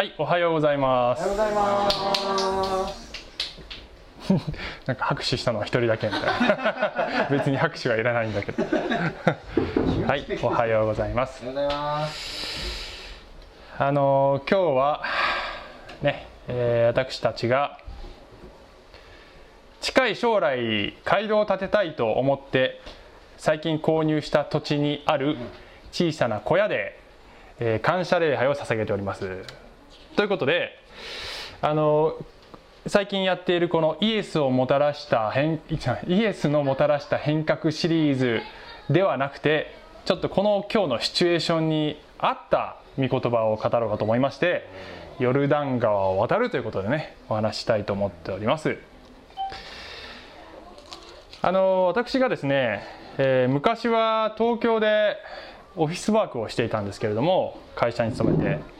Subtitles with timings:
[0.00, 1.18] はい、おはようございます。
[1.18, 3.08] おはようございます。
[4.86, 7.26] なんか拍手したのは一人だけみたいな。
[7.36, 8.62] 別に拍手はいらないんだけど。
[10.06, 11.42] はい、おはようございます。
[13.76, 15.02] あのー今日は
[16.02, 17.80] ね、えー私たちが
[19.80, 22.80] 近い将来街道を建てたいと思って
[23.36, 25.36] 最近購入した土地にある
[25.90, 26.96] 小さな小屋で、
[27.58, 29.42] えー感謝礼拝を捧げております。
[30.18, 30.76] ということで、
[31.60, 32.16] あの
[32.88, 35.60] 最近やっているこのイエスをもたらした変
[36.08, 38.40] イエスのもたらした変革シリーズ
[38.90, 39.72] ではなくて
[40.06, 44.66] ちょっとこの今日のシチュエーションに合った御言葉を語ろうかと思いまして
[45.20, 48.76] ヨルダン川を渡るということでねお話したいと思っております。
[51.42, 52.82] あの私がですね、
[53.18, 55.16] えー昔は東京で
[55.76, 58.77] オフィスワークをしていたんですけれども会社に勤めて。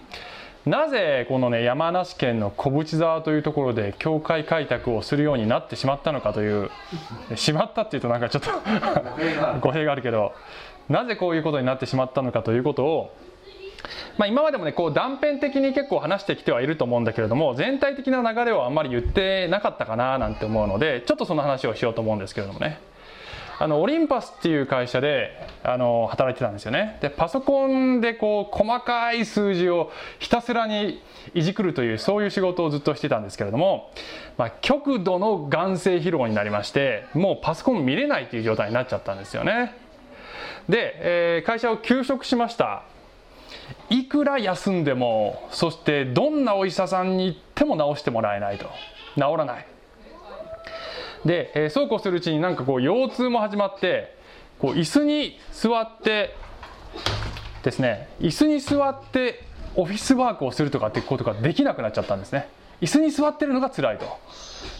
[0.69, 6.71] なぜこのね山梨県の小淵沢というところで教会開拓をするようになってしまったのかという
[7.37, 8.51] しまったっていうとなんかちょっと
[9.61, 10.35] 語弊があるけど
[10.91, 13.15] なぜこういうことになってしまったのかということを
[14.19, 22.81] まあ、今までもねこう断片的に結構話してきてはいると思うんだけれども全体的な流れをあんまり言ってなかったかななんて思うのでちょっとその話をしようと思うんですけれどもね。
[23.61, 26.99] あのオリンパスっていう会社であの働いてたんですよね。
[27.01, 31.03] でパソコンでこう細かい数字をひたすらに
[31.35, 33.91] いじくるというそういう仕事をずっとしてたんですけれども、
[34.37, 39.75] まあ、極度の眼性疲労になりましてもうパソコン見れないという状態になっちゃったんですよね。
[40.69, 42.83] で、えー会社を休職しました。
[43.91, 48.67] いくら休んでもそしてどんなお医者さんに行っても治してもらえないと。
[49.17, 49.67] 治らない。
[51.25, 54.17] で、えーそうこうするうちになんかこう腰痛も始まって
[54.59, 56.35] こう椅子に座って
[57.63, 59.41] ですね椅子に座って
[59.77, 62.49] オフィスワークをするとかってことができなくなっちゃったんですね。
[62.81, 64.07] 椅子に座ってるのが辛いと。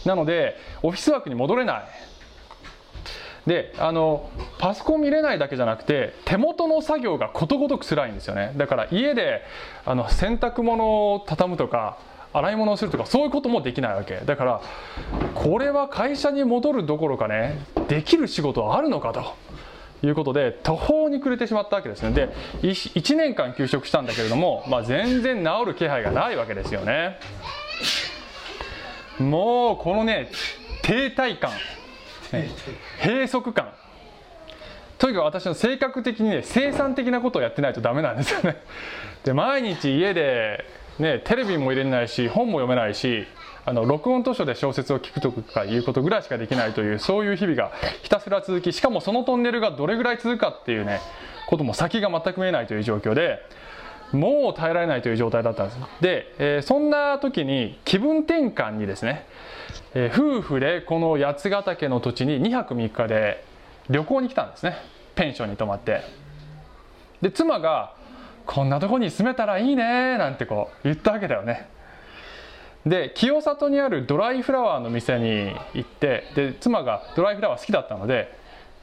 [0.05, 1.83] なのでオフィスワークに戻れない。
[3.47, 8.53] であのパソコン見れないだけじゃなくて手元の作業がことごとく辛いんですよね。
[8.57, 9.43] だから家で
[9.85, 11.97] あの洗濯物を畳むとか
[12.33, 14.17] 洗い物をするとかそういうこともできないわけ。
[14.25, 14.61] だから
[15.33, 19.35] これは会社に戻るどころかねできる仕事はあるのかと。
[20.01, 22.11] いうことで途方に暮れてしまったわけですね。
[22.11, 22.29] で
[22.61, 27.19] 1年間休職したんだけれども、まあ、全然治る気配がないわけですよね。
[29.19, 30.31] もうこのね
[30.83, 31.51] 停滞感
[32.31, 32.49] ね
[33.03, 33.73] 閉塞感。
[34.97, 38.61] とにかく私の性格的にね生産的なことをやってないとダメなんですよね。
[39.25, 40.63] で毎日家で、
[40.99, 43.25] ね、テレビも入れないし本も読めないし
[43.65, 47.71] あの録音図書で小説を聞くとかいうことぐらいしかできないというそういう日々が
[48.03, 50.99] ひたすら続きしかもそのトンネルがどれぐらい続くかっていうね
[51.47, 53.39] ことも先が全く見えないという状況で
[54.11, 55.79] もう耐えられないという状態だったんです。
[56.01, 59.27] で、えーそんな時に気分転換にですね、
[59.93, 63.43] えー夫婦でこの八ヶ岳の土地に2泊3日で
[63.89, 64.77] 旅行に来たんですね。
[65.15, 66.01] ペンションに泊まって。
[67.21, 67.93] で妻が
[68.49, 71.69] 「こんなとこに住めたらいいね」なんてこう言ったわけだよね。
[72.83, 78.33] で清里にあるドライフラワーの店に行ってで妻がドライフラワー好きだったので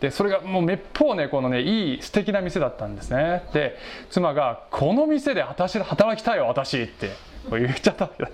[0.01, 3.43] でそれがもうめっぽうねこのねいい素敵な店だったんですね。
[3.53, 3.77] で
[4.11, 7.11] 妻が「この店で私働きたいよ私」って
[7.51, 8.31] 言っちゃったわけだ。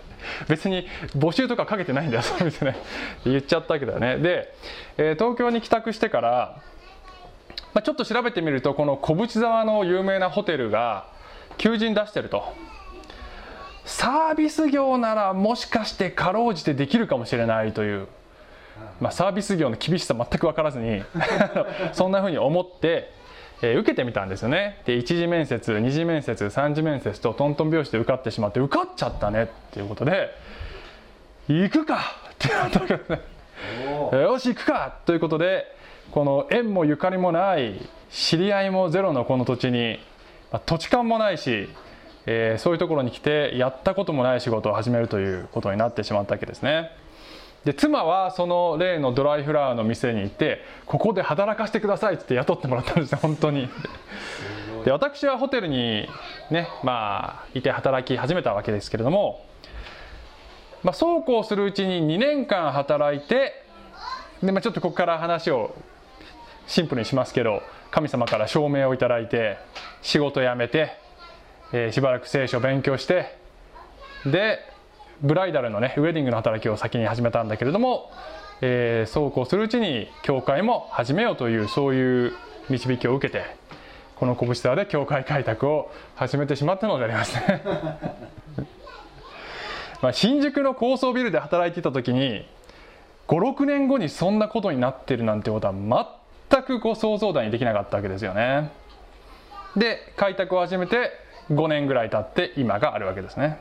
[0.48, 2.76] 別に募集とかかけてないんだよその店ね。
[3.24, 4.18] 言っちゃったわけだよね。
[4.18, 4.54] で、
[4.98, 6.56] えー東京に帰宅してから、
[7.72, 11.11] まあ、ちょっと調べてみるとこの小淵沢の有名なホテルが
[11.58, 12.54] 求人出してると。
[13.84, 18.06] サービス業ならもしかしてかろうじてできるかもしれないという、
[19.00, 21.02] まあ、サービス業の厳しさ全く分からずに
[21.92, 23.10] そんなふうに思って、
[23.60, 24.80] えー受けてみたんですよね。
[24.86, 30.34] で1次面接2次面接3次面接とトントン拍子で受かってしまって受かっちゃったねっていうことで
[31.48, 31.98] 行くか！
[32.32, 33.04] ってなったわけで。
[33.04, 33.20] すね
[34.12, 34.96] およし行くか！
[35.06, 35.66] ということで
[36.10, 37.80] この縁もゆかりもない
[38.10, 39.98] 知り合いもゼロのこの土地に、
[40.52, 41.68] ま土地勘もないし、
[42.26, 46.90] えーそういうところに来てやったこともない仕事を始めるということになってしまったわけですね。
[47.64, 53.68] で妻はその例のドライフラワーの店に行ってここで働かせてくださいって雇ってもらったんですね本当に。
[54.84, 56.08] で私はホテルに
[56.50, 59.44] ねまあいて働き始めたわけですけれども
[60.82, 63.64] まあ、そうこうするうちに2年間働いて
[64.42, 65.74] で、まあ、ちょっとここから話を
[66.66, 69.58] シンプルにしますけど神様から証明をいただいて
[70.00, 70.96] 仕事辞めて、
[71.72, 73.36] えーしばらく聖書を勉強して
[74.26, 74.60] で
[75.20, 78.10] ブライダルのねウェディングの働きを先に始めたんだけれども、
[78.60, 82.32] えーそうこうするうちに教会も始めようというそういう
[82.68, 83.44] 導きを受けて
[84.16, 87.62] この拳沢で教会開拓を始めてしまったのでありますね。
[90.00, 92.46] まあ、新宿の高層ビルで働いていた時に
[93.28, 95.88] 56年後にそんなことになってるなんてことは全
[96.52, 98.70] 全くこう想像だにできなかったわけですよね。
[99.74, 101.10] で開拓を始めて
[101.50, 103.58] 5年ぐらい経って今があるわけですね。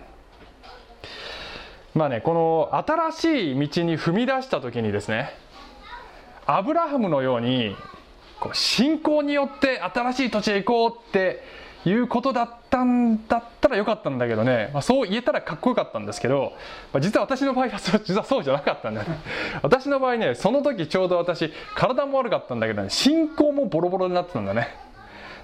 [1.95, 5.33] まあねこの新しい道に踏み出した時にですね
[6.45, 7.75] アブラハムのように
[8.41, 11.43] こう信仰によって新しい土地へ行こうって
[11.85, 16.53] いうことだったんだったらよかったんだけどね、まあ、そう言えたらかっこよかったんですけど、
[16.93, 19.17] まあ、実は私の場合は実はそうじゃなかったんだよね。
[19.63, 22.89] 私の場合ねその時ちょうど私体も悪かったんだけどね。
[22.89, 24.69] 信仰もボロボロになってたんだね。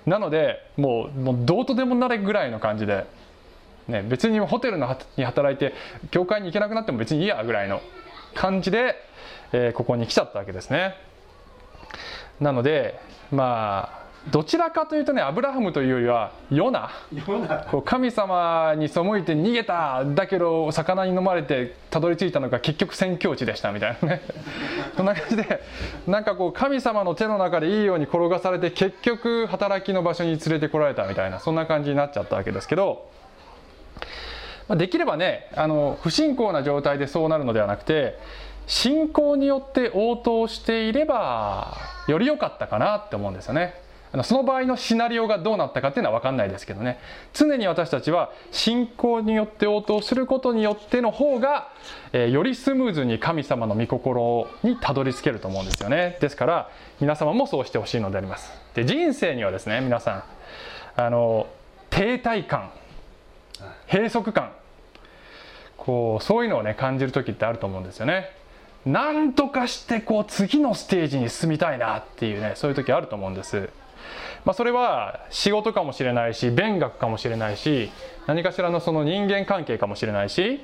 [0.06, 3.06] なのでもうもうどうとでもなれぐらいの感じで、
[3.88, 5.74] ね、別にホテルのに働いて
[6.12, 7.82] 教会に行けなくなっても別にいいやぐらいの
[8.36, 8.96] 感じで、
[9.52, 10.96] えー、ここに来ちゃったわけですね。
[12.40, 13.00] なので
[13.32, 16.92] まあどちらかというとねアブラハムというよりはヨナ。
[17.72, 24.22] こう神様に背いて逃げただけど魚に飲まれてたどり着いたのが結局宣教地でしたみたいなね。
[24.98, 25.62] そんな感じで
[26.08, 33.06] なんかこう神様の手の中でいいように転がされて結局働きの場所に連れてこられたみたいなそんな感じになっちゃったわけですけど、
[34.68, 38.18] まあ、できればねあの不信仰な状態でそうなるのではなくて
[38.68, 41.78] 信仰によって応答していれば
[42.08, 43.87] より良かったかなって思うんですよね。
[44.24, 47.00] その場合のシナリオがどうなったかっていうのは分かんないですけどね。
[47.34, 51.70] 常に私たちは信仰によって応答することによっての方が、
[52.14, 56.18] えー、よりスムーズに神様の御心にたどり着けると思うんですよね。
[56.22, 56.70] ですから
[57.02, 58.52] 皆様もそうしてほしいのであります。
[58.76, 60.24] で人生にはですね皆さん
[60.96, 61.48] あの
[61.90, 62.72] 停滞感
[63.92, 64.52] 閉塞感
[65.78, 68.32] こうそういうのをね感じる時ってあると思うんですよね。
[68.86, 73.70] なんとかしてこう次のステージに進みたいなっていうねそういう時あると思うんです。
[74.48, 77.92] まあ、それは仕事かもしれないし勉学かもしれないし
[78.28, 80.62] 何かしらのその人間関係かもしれないし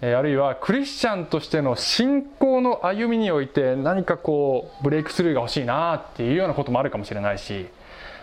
[0.00, 7.66] えあるいはクリスチャンとしての信仰の歩みにおいて何かこうブレイクスルーが欲しいなっていうようなこともあるかもしれないし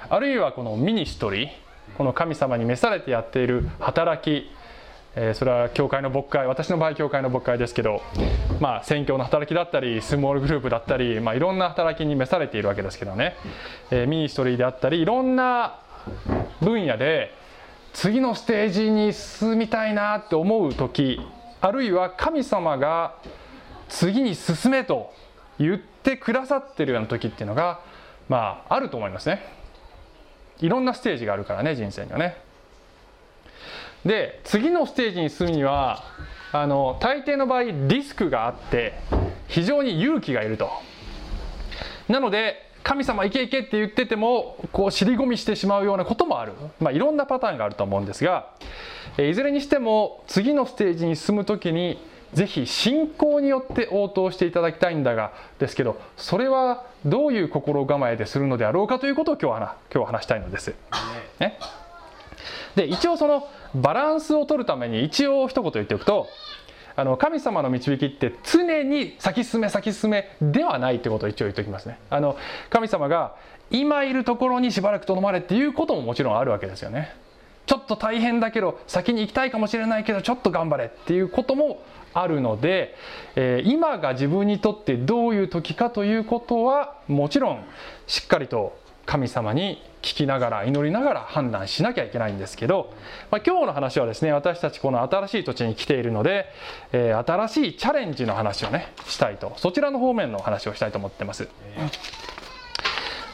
[0.09, 1.49] あるいはこの ministry
[1.97, 4.49] この神様に召されてやっている働き
[5.15, 8.01] えー、それは教会の牧会私の場合教会の牧会ですけど、
[8.59, 13.35] まあ、宣教の働きだったり small group だったり、まあ、いろんな働きに召されているわけですけどね、
[13.89, 15.79] えー、 ministry であったりいろんな
[16.61, 17.35] 分野で
[17.93, 21.19] 次のステージに進みたいなって思う時
[21.59, 23.15] あるいは神様が
[23.89, 25.13] 次に進めと
[25.59, 27.81] 言ってくださってるような時っていうのが
[28.29, 29.41] まああると思いますね。
[30.59, 32.50] いろんなステージがあるからね人生にはね。
[34.05, 36.03] で次のステージに進むには
[36.51, 38.93] あの大抵の場合リスクがあって
[39.47, 40.69] 非常に勇気がいると。
[42.07, 48.49] なので神様行け行けって言っててもこう尻込みしてしまうようなこともある、まあ、いろんなパターンがあると思うんですが
[49.17, 51.99] いずれにしても次のステージに進む時に
[52.33, 60.73] ぜひ信仰によって応答していただきたいんだがですけどそれはどういう心構えでするのであろうかということを今日は今日話したいのです。
[61.39, 61.59] ね、
[62.75, 66.27] で一応そのバランスを取るために一応一言言っておくと
[66.95, 71.97] あの神様の導きって常に先進め先進めではないってことを一応言っておきますね。
[72.09, 72.37] あの
[72.69, 73.35] 神様が
[73.69, 77.15] 今いるところにしばらくとどまれっていうことももちろんあるわけですよね。
[77.65, 81.81] ちょっと大変だけど先に行きたいかもしれないけどちょっと頑張れっていうことも
[82.13, 82.95] あるので、
[83.35, 87.63] えー、今が自分にとってどういう時かということはもちろん
[88.07, 88.77] しっかりと
[89.11, 92.93] 神様に聞きながら祈りながら判断しなきゃいけないんですけど、
[93.29, 96.45] まあ、今日の話はですね私たちこの新しい土地に来ているので、
[96.93, 101.49] えー、新しいチャレンジの話をねしたいとそちらの方面の話をしたいと思ってます。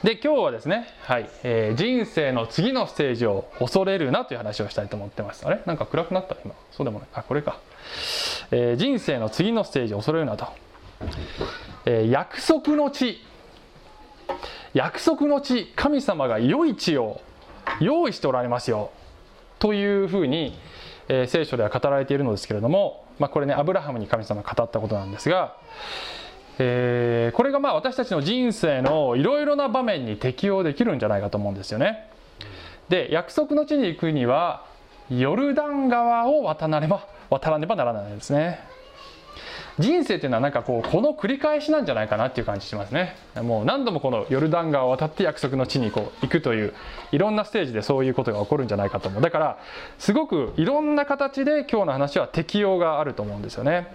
[0.03, 5.45] で今日はですね、はいえー、人生の次のステージを恐れるなという話をしたいと思ってます。
[5.45, 5.61] あれ？
[5.67, 6.35] なんか暗くなった？
[6.43, 6.55] 今。
[6.71, 7.07] そうでもない。
[7.13, 7.59] あこれか、
[8.49, 10.47] えー、人生の次のステージを恐れるなと、
[11.85, 13.23] えー、約束の地。
[14.73, 17.21] 約束の地神様が良い地を
[17.79, 18.91] 用意しておられますよ
[19.59, 20.57] というふうに、
[21.07, 25.55] えー、聖書では語られているのですけれども、まあ、これねアブラハムに神様語ったことなんですが、
[26.59, 32.09] えー、これがまあ私たちの人生のいろいろな場面に適用できるんじゃないかと思うんですよね。
[32.89, 34.65] で約束の地に行くには
[35.09, 38.76] ヨルダン川を渡らねば渡らねばならないですね。
[39.79, 43.15] 人生っていうのはなんかこうこの繰り返しなんじゃないかなっていう感じしますね。
[43.35, 46.73] もう何度もこのヨルダン川を渡って約束の地にこう行くという
[47.11, 49.21] いろんなステージでそういうことが起こるんじゃないかと思う。
[49.21, 49.57] だから
[49.99, 53.87] すごくいろんな形で今日の話は適用があると思うんですよね。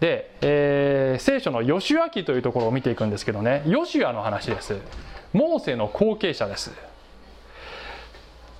[0.00, 3.64] で、えー、聖書のヨシュア記というところを見ていくんですけどね。
[3.66, 4.76] ヨシュアの話です。
[5.34, 6.72] モーセの後継者です。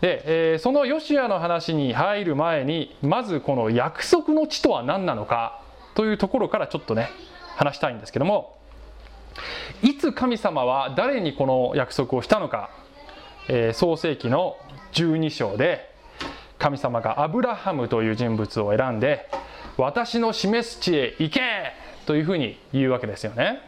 [0.03, 5.63] で、えーそのヨシアの話に入る前にまずこの約束の地とは何なのか。
[5.95, 7.11] というところからちょっとね
[7.57, 8.59] 話したいんですけども
[9.83, 12.71] いつ神様は誰にこの約束をしたのか、
[13.49, 14.57] えー創世紀の
[14.93, 15.93] 12章で
[16.59, 19.29] 神様がアブラハムという人物を選んで
[19.77, 21.41] 私の示す地へ行け
[22.07, 23.61] というふうに言うわけですよね。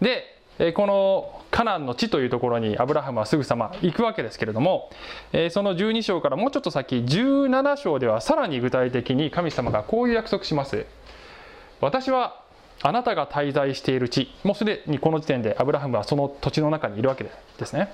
[0.00, 4.90] でえこのカナンの地というところにアブラハムはすぐさま行くわけですけれども、
[5.32, 10.86] えその12章からもうちょっと先17章ではさらに具体的に神様がこういう約束します。
[11.80, 12.42] 私は
[12.82, 17.30] あなたが滞在している地もうすでにこの時点でアブラハムはその土地の中にいるわけで
[17.64, 17.92] すね。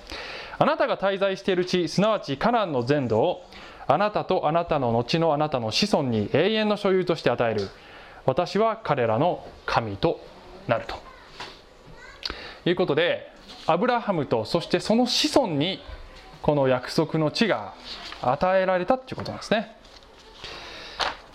[0.59, 3.43] あなたが滞在している地すなわちカナンの全土を
[3.87, 7.69] あなたとあなたの後のあなたの子孫に永遠の所有として与える。
[8.27, 10.21] 私は彼らの神と
[10.67, 11.14] なると。
[12.67, 13.31] いうことで
[13.67, 15.81] アブラハムとそしてその子孫に
[16.43, 17.75] この約束の地が
[18.21, 19.77] 与えられたっていうことなんですね。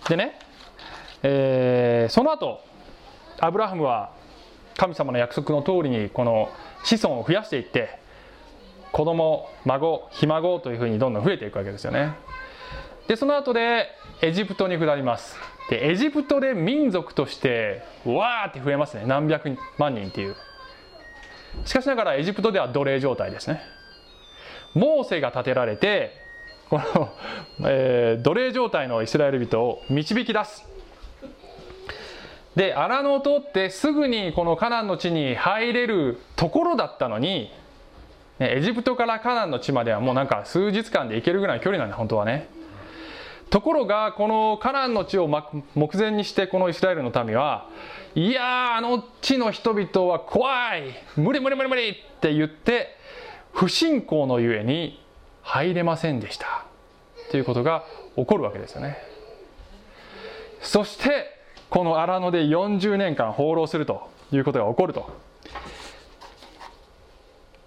[0.07, 0.39] でね、
[1.23, 2.61] えーその後
[3.39, 4.11] アブラハムは
[4.75, 6.49] 神様の約束の通りにこの
[6.83, 7.99] 子孫を増やしていって
[8.91, 12.13] 子供孫ひ孫というふうにどんどん増えていくわけですよね。
[13.07, 13.87] でその後で
[14.21, 15.35] エジプトに下ります。
[15.69, 19.03] でエジプトで民族としてわーって増えますね。
[19.05, 20.35] 何百万人っていう。
[21.65, 23.61] しかしながらエジプトでは奴隷状態ですね。
[24.73, 26.13] モーセが建てられて
[26.69, 27.13] この、
[27.67, 30.65] えー奴隷状態のイスラエル人を導き出す。
[32.55, 37.51] で荒野を通ってすぐにこのカナンの地に入れるところだったのに
[38.39, 42.47] エジプトからカナンの地まではもうなんか数日間で行けるぐらいの距離なんで本当はね。
[43.49, 47.67] ところがこのカナンの地を目前にしてこのイスラエルの民は
[48.13, 50.93] いやあの地の人々は怖い。
[51.15, 52.95] 無理無理無理無理って言って
[53.53, 55.03] 不信仰のゆえに
[55.41, 56.65] 入れませんでした。
[57.31, 58.97] ということが起こるわけですよね。
[60.61, 61.39] そして
[61.69, 65.09] この荒野で40年間放浪するということが起こると。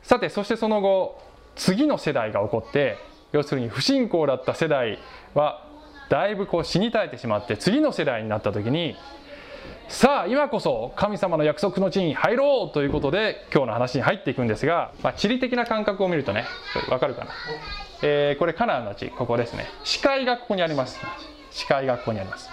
[0.02, 1.20] さてそしてその後
[1.56, 2.98] 次の世代が起こって
[3.32, 4.98] 要するに不信仰だった世代
[5.34, 5.61] は
[6.12, 8.96] だいぶこう死に絶えてしまって次の世代になった時に
[9.88, 17.30] さあ今こそ神様の約束の地に入ろうということで今日の話に入っていくんですが、まあ、地理的な感覚を見るとねこれ分かるかな、
[18.02, 19.64] えーこれカナンの地ここですね。
[19.84, 21.00] 視界がここにあります。
[21.50, 22.50] 視界がここにあります。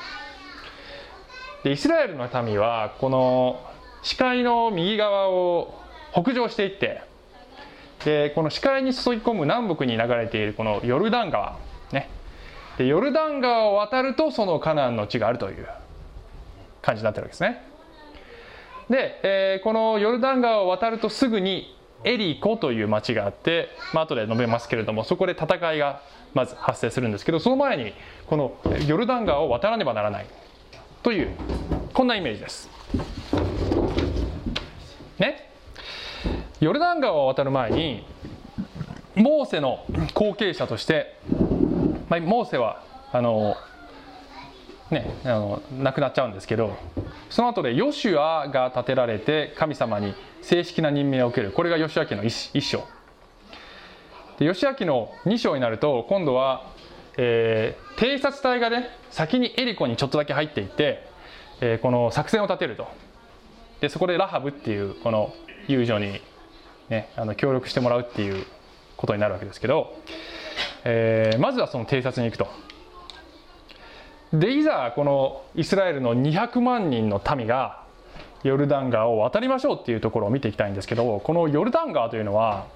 [1.65, 3.59] でイスラエルの民はこの
[4.03, 5.77] 視界の右側を
[6.13, 7.01] 北上していって
[8.05, 11.57] でこの視界に注ぎ込む南北に流れているこのヨルダン川
[11.91, 12.09] ね。
[12.79, 15.67] でヨルダン川を渡るとそのカナンの地があるという
[16.81, 17.61] 感じになってるわけですね。
[18.89, 26.01] で、えーこのヨルダン川を渡るとすぐにエリコという町があって、まあ後で述べますけれどもそこで戦いが
[26.33, 27.91] まず発生するんですけどその前に
[28.27, 28.55] この
[28.87, 30.25] ヨルダン川を渡らねばならない
[31.03, 31.31] という
[31.93, 32.69] こんなイメージです。
[35.17, 35.49] ね。
[36.61, 38.05] ヨルダン川を渡る前に
[39.15, 39.83] モーセの
[40.13, 41.17] 後継者として、
[42.09, 43.55] まあ、モーセはあの
[44.91, 46.75] ねあの亡くなっちゃうんですけど
[47.29, 51.51] その後でヨシュアが建てられて神様に正式な任命を受ける。
[51.51, 52.83] これがヨシュア記の一一章。
[54.39, 56.71] でヨシュア記の2章になると今度は、
[57.17, 61.05] えー偵察隊がね先にエリコにちょっとだけ入っていって、
[61.59, 62.87] えーこの作戦を立てると。
[63.81, 65.33] でそこでラハブっていうこの
[65.67, 66.21] 遊女に、
[66.89, 68.45] ね、あの協力してもらうっていう
[68.97, 69.93] ことになるわけですけど、
[70.83, 72.47] えーまずはその偵察に行くと。
[74.31, 77.83] でいざこのイスラエルの200万人の民が
[78.43, 82.67] ヨルダン川を渡りましょうっていうところを見ていきたいんですけどこのヨルダン川というのは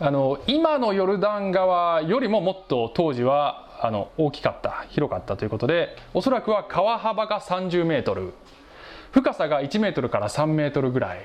[0.00, 8.32] あの今のヨルダン川よりももっと当時はあの大きかった広かったということでおそらくは川幅が30メートル
[9.12, 11.20] 深さが1メートルから3メートルぐらい。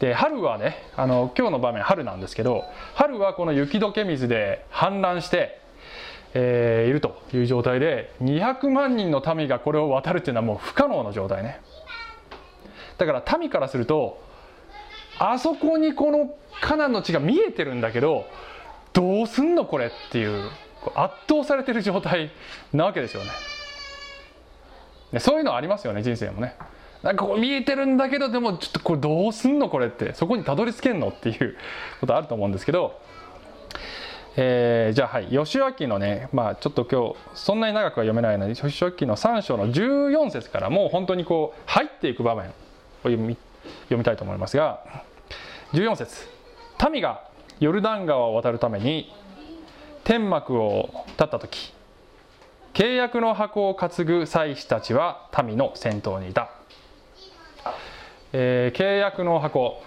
[0.00, 5.60] で春はねあの今日の場面春なんですけど春はこの雪解け水で氾濫して、
[6.34, 11.60] えーいるという状態で200万人の民がこれを渡るっていうのはもう不可能な状態ね。
[12.98, 14.22] だから民からすると
[15.18, 18.26] あそこにこのカナンの地が見えてるんだけど
[18.92, 20.50] どうすんのこれっていう
[20.94, 22.30] 圧倒されてる状態
[22.72, 23.22] なわけですよ
[25.12, 25.20] ね。
[25.20, 26.56] そういうのありますよね人生もね。
[27.06, 31.56] なんかこう見えてるんだけどでもちょっとこれどうすんのこれってそこにたどり着けんのっていう
[32.00, 33.00] ことあると思うんですけど、
[34.36, 42.50] えーじゃあはい吉脇のねまあちょっと今日そんなに長くは読めないので吉脇の3章の14節からもう本当にこう入っていく場面を
[43.04, 43.36] 読み
[43.84, 44.80] 読みたいと思いますが
[45.74, 46.26] 14節
[46.90, 47.20] 民が
[47.60, 49.14] ヨルダン川を渡るために
[50.02, 51.72] 天幕を立った時
[52.74, 56.50] 契約の箱を担ぐ祭司たちは民の先頭にいた、
[58.32, 59.82] えー契約の箱。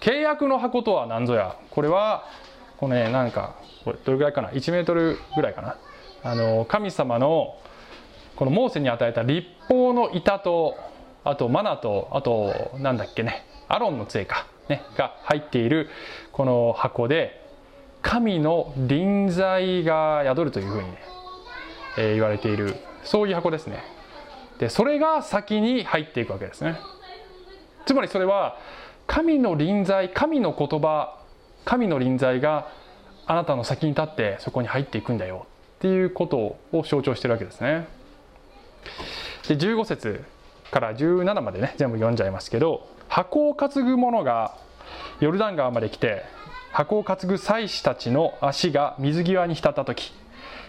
[0.00, 1.56] 契約の箱とは何ぞや。
[1.70, 2.24] これは
[2.76, 5.76] このねなんかこれどれぐらいかな？1メートルぐらいかな？
[6.22, 7.58] あの神様の
[8.36, 10.76] このモーセに与えた立法の板と
[11.24, 13.46] あとマナとあとなんだっけね？
[13.68, 15.88] アロンの杖か、ね、が入っている
[16.32, 17.42] この箱で
[18.02, 20.98] 神の臨在が宿るというふうにね、
[21.96, 22.76] えー言われている。
[23.04, 23.82] そういう箱ですね。
[24.58, 26.76] でそれが先に入っていくわけですね。
[27.86, 28.58] つまりそれは
[29.06, 31.18] 神の臨在神の言葉
[31.64, 32.68] 神の臨在が
[33.26, 36.36] あなたの先に立ってそこに入っていくんだよっていうこと
[36.72, 37.86] を象徴してるわけですね。
[39.48, 40.24] で15節
[40.70, 44.56] から17までね全部読んじゃいますけど箱を担ぐ者が
[45.20, 46.24] ヨルダン川まで来て
[46.72, 50.12] 箱を担ぐ祭司たちの足が水際に浸った時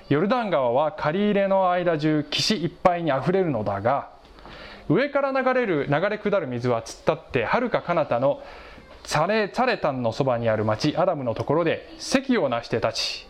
[0.10, 4.10] ヨルダン川は借り入れの間中岸いっぱいにあふれるのだが
[4.90, 8.42] 上から流れる流れ下る水は突っ立ってはるか彼方の
[9.04, 13.28] チャレチャレタンのそばにある町アダムのところで席をなして立ち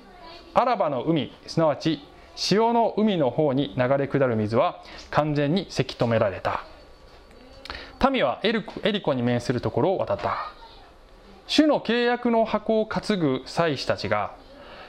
[0.54, 2.02] アラバの海すなわち
[2.36, 6.64] 潮の海の方に流れ下る水は完全にせき止められた。
[8.12, 10.52] 民はエルエリコに面するところを渡った。
[11.48, 14.36] 主の契約の箱を担ぐ祭司たちが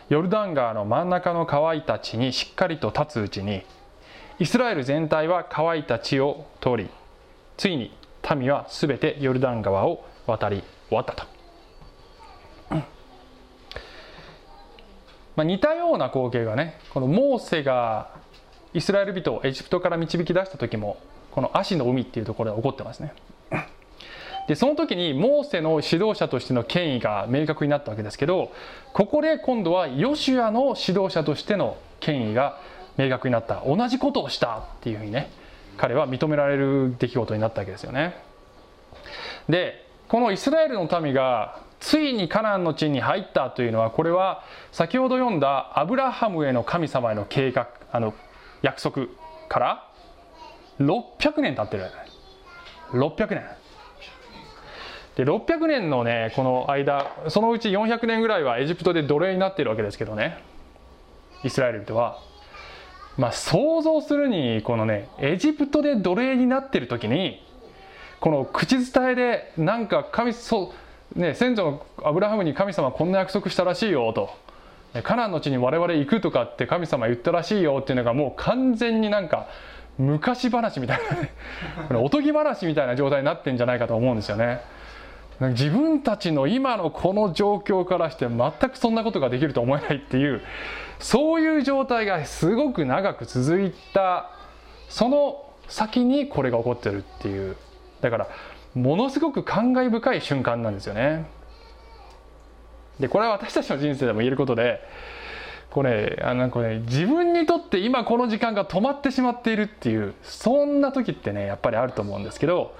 [0.08, 3.62] ヨルダン川の真ん中の乾いた地にしっかりと立つうちに
[4.38, 6.90] イスラエル全体は乾いた地を通り
[7.56, 7.96] ついに
[8.34, 11.24] 民はすべてヨルダン川を渡り終わったと、
[15.36, 18.10] まあ、似たような光景がねこのモーセが
[18.74, 20.98] イスラエル人をエジプトから導き出した時も
[21.30, 23.14] この足の海っていうところで起こってますね。
[24.48, 28.52] でその時にモーセの指導者としての権威が明確になったわけですけど
[28.92, 33.62] ここで今度はヨシュアの指導者としての権威が明明確になった。
[33.66, 35.30] 同じことをしたっていうふうにね
[35.76, 38.16] 彼は認められる出来事になったわけですよね。
[39.48, 48.14] でこのイスラエルの民がついにカナンの地に入ったというのはこれは先ほど読んだアブラハムへの神様への計画あの
[48.62, 49.06] 約束
[49.48, 49.88] から
[50.80, 51.84] 600年経ってる
[52.92, 53.44] 600年。
[55.16, 60.42] で600年のねこの間そのうち400年ぐらいはエジプトで奴隷になってるわけですけどね。
[61.42, 62.18] イスラエル人は。
[63.16, 67.42] まあ想像するにこのねエジプトで奴隷になってる時に
[68.20, 70.74] この口伝えでなんか神そ
[71.14, 74.30] うね先祖のアブラハムに神様こんな約束したらしいよと
[75.02, 79.48] カナンの地に我々行くとかって神様言ったらしいよっていうのがもう完全になんか
[79.98, 84.60] 昔話みたいな これおとぎ話みたいな状態になってんじゃないかと思うんですよね。
[85.38, 90.40] 自分たちの今のこの状況からして全くそんなことができると思えないっていう
[90.98, 94.30] そういう状態がすごく長く続いた
[94.88, 97.56] その先にこれが起こってるっていう
[98.00, 98.28] だから
[98.74, 101.26] ものすごく感慨深い瞬間なんですよね。
[103.00, 104.80] でこれは私たちの人生でも言えることで
[105.70, 112.74] これあなんかね自分にとって今この時間が止まってしまっているっていうそんな時ってねやっぱりあると思うんですけど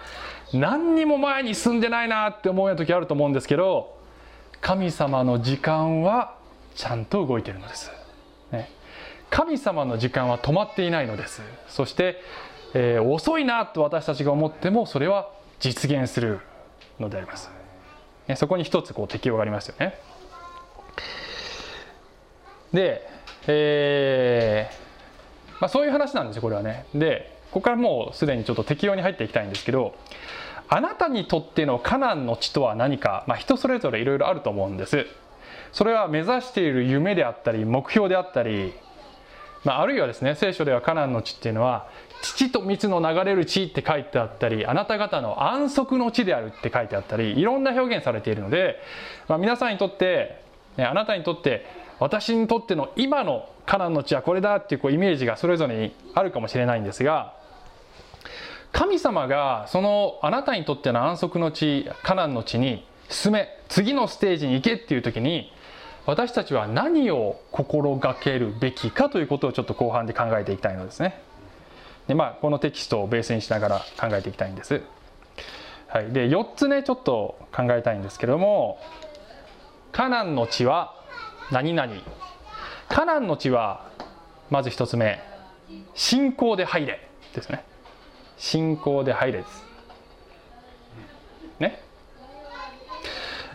[0.54, 3.98] 何にも前に進んでないなって思うような時あると思うんですけど
[4.62, 6.36] 神様の時間は
[6.74, 7.90] ちゃんと動いてるのです、
[9.30, 11.42] 神様の時間は止まっていないのです。
[11.68, 12.20] そして、
[12.74, 16.40] えー遅いなと私たちが思ってもそれは実現する
[17.00, 17.50] のであります、
[18.28, 19.98] ね、そこに一つこう適用がありますよね。
[22.72, 23.08] で、
[23.46, 26.86] えーまあ、そういう話なんですよこれはね。
[26.94, 29.94] でここからもうすでにちょっと適用に入っていきたいんですけど
[30.68, 35.06] あなたにとってのカナンの地とは何か、まあ、人それぞれいろいろあると思うんです。
[35.72, 38.74] それは目指している夢であったり目標であったり、
[39.66, 41.88] まあ、あるいはですね聖書ではカナンの地っていうのは
[42.22, 48.76] 父と蜜の流れる地って書いてあったりあなた方の安息の地であるって書いてあったりいろんな表現されているので、
[49.26, 50.40] まあ、皆さんにとって、
[50.76, 51.66] ね、あなたにとって
[51.98, 57.34] 私にとっての今のカナンの地はこれだっていうこうイメージがそれぞれにあるかもしれないんですが
[58.70, 65.50] 神様がそのあなたにとっての安息の地カナンの地に進め次のステージに行けっていう時に
[66.06, 71.20] 私たちは何を心がけるべきかということをちょっと後半で考えていきたいのですね。
[72.06, 74.82] でまあこのテキストをベースにしながら考えていきたいんです。
[75.88, 78.78] はい、で4つねちょっと考えたいんですけども
[79.92, 80.94] カナンの地は
[81.50, 81.92] 何々。
[82.88, 83.90] カナンの地は
[84.48, 85.20] まず1つ目
[85.94, 87.08] 信仰で入れ。
[87.34, 87.64] ですね。
[88.38, 89.64] 信仰で入れです。
[91.58, 91.82] ね。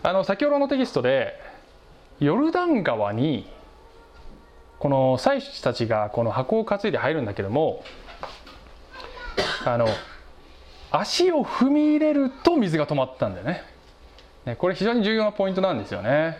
[0.02, 1.41] あの先ほどのテキストで
[2.20, 3.50] ヨルダン川に
[4.78, 7.84] この祭司たちがこの箱を担いで入るんだけども
[9.64, 9.86] あの
[10.90, 13.62] 足を踏み入れると水が止まったんだよね。
[14.44, 16.38] ねこれ非常に重要なポイントなんですよね。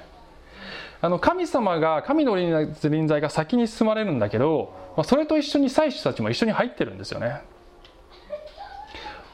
[1.01, 7.43] あの神様が神の臨在が先に進まれるんだけどまあそれと一緒に祭司たちも一緒に入ってるんですよね。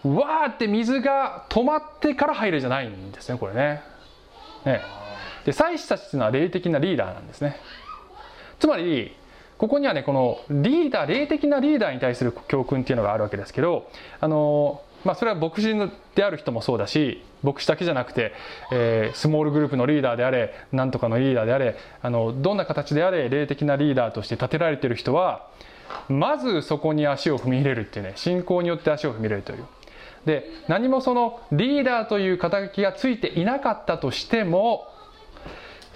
[0.04, 3.82] わーって水が止まってから入るじゃないんですねこれね。
[4.64, 4.80] ね。
[5.48, 7.56] で祭司たちっていうのは霊的なリーダーなんですね。
[8.58, 9.16] つまり
[9.56, 15.72] ここにはねこのリーダー霊的なリーダーに対する教訓っていうのがあるわけですけどあのまあ、それは牧師
[16.16, 18.32] である人もそうだし牧師だけじゃなくて、
[18.72, 25.46] えー、スモールグループのリーダーであれなんとかのリーダーであれあのどんな形であれ霊的なリーダーとして立てられている人は
[26.08, 29.64] まずそこに足を踏み入れるっていうね信仰によって足を踏み入れるという。
[30.26, 34.87] で何もそのリーダーという肩書きがついていなかったとしても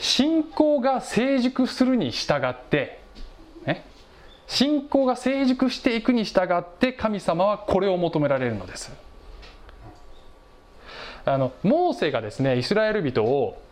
[0.03, 3.01] 信仰が成熟するに従って
[3.65, 3.87] ね
[4.49, 8.93] 信仰が成熟していくに従って神様はこれを求められるのです。
[11.25, 13.63] あのモーセがですねイスラエル人を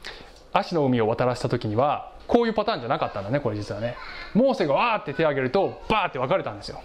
[0.53, 3.97] 足の海を渡らせた時にはこういうパターンじゃなかったんだねこれ実はね。
[4.33, 6.81] モーセがわーって手を挙げるとバーって分かれたんですよ。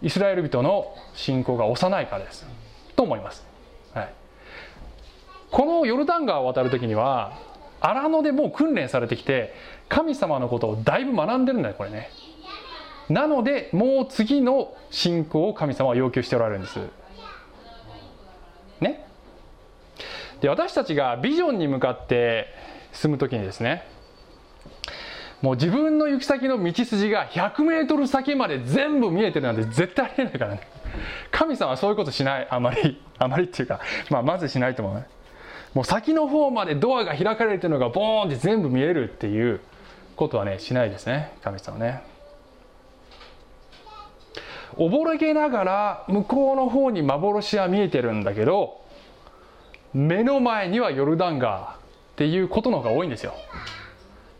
[0.00, 2.46] イスラエル人の信仰が幼いからです。
[2.94, 3.51] と思います、はい、
[5.52, 7.38] このヨルダン川を渡る時には
[7.80, 9.54] 荒野でもう訓練されてきて
[9.88, 12.10] 神様のことをだいぶ学んでるんだよこれね。
[13.08, 16.78] なのでもう次の信仰を神様は要求しておられるんです。
[18.80, 19.04] ね。
[20.40, 22.46] で私たちがビジョンに向かって
[22.92, 23.84] 進む時にですね
[25.42, 30.60] もう自分の行き先の道筋が100メートル先まで全部見えてるなんて絶対ありえないからね。
[31.30, 32.48] 神様はそういうことしない。
[32.48, 35.06] あまりあまりっていうか、まあ、まずしないと思うね。
[35.74, 39.60] もう先の方までドアが開かれてるのがボーンって全部見えるっていう
[40.16, 42.02] ことはねしないですね神様ね。
[44.76, 48.80] おぼろげながら向こうの方に幻は見えてるんだけど
[49.92, 51.76] 目の前にはヨルダン川
[52.12, 53.34] っていうことの方が多いんですよ。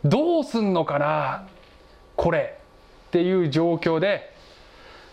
[0.04, 1.46] どうすんのかな
[2.16, 2.58] これ
[3.08, 4.32] っていう状況で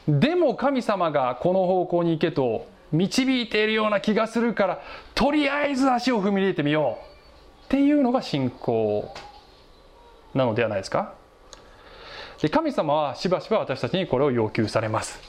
[0.08, 4.82] でも神様がこの方向に行けと導いているような気がするから
[5.16, 9.14] とりあえず足を踏み入れてみようっていうのが信仰
[10.34, 11.14] なのではないですか？
[12.42, 15.20] で神様はしばしば私たちにこれを要求されます、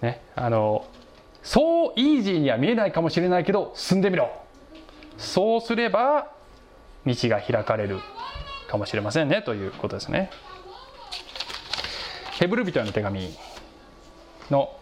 [0.00, 0.86] ね、あの
[1.42, 4.30] そうイージーには見えないかもしれないけど進んでみろ。
[5.18, 6.28] そうすれば
[7.04, 7.98] 道が開かれる
[8.68, 10.30] かもしれませんねということですね。
[12.38, 13.34] ヘブル人への手紙
[14.50, 14.74] の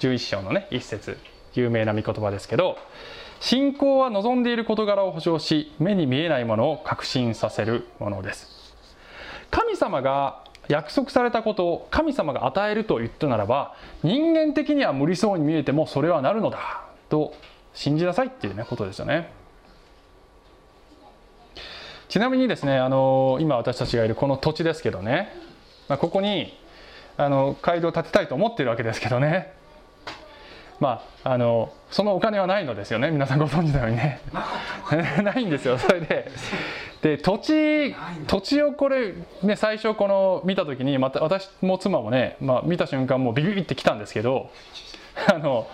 [0.00, 1.16] 11章のね一節。
[1.54, 2.78] 有名な御言葉ですけど
[3.40, 8.74] 信仰は望んでいる事柄を保証し目に見えないものを確信させるものです。
[9.50, 17.32] 神様が約束されたことを神様が与えると言ったならば人間的には無理そうに見えてもそれはなるのだと
[17.72, 19.32] 信じなさいっていうねことですよね。
[22.08, 25.32] ちなみにですねあの今私たちがいるこの土地ですけどね、
[25.88, 26.58] まあ、ここに
[27.18, 29.52] あの街道を建てたいと思ってるわけですけどね
[30.80, 33.10] まああのそのお金はないのですよね。
[33.10, 34.20] 皆さんご存知のようにね。
[35.22, 35.78] ないんですよ。
[35.78, 36.30] それで
[37.02, 37.94] で土地
[38.26, 44.50] 土地をこれね最初この見た時にまた私も妻もね、まあ、見た瞬間もうビビビってきたんですけど
[45.28, 45.68] あの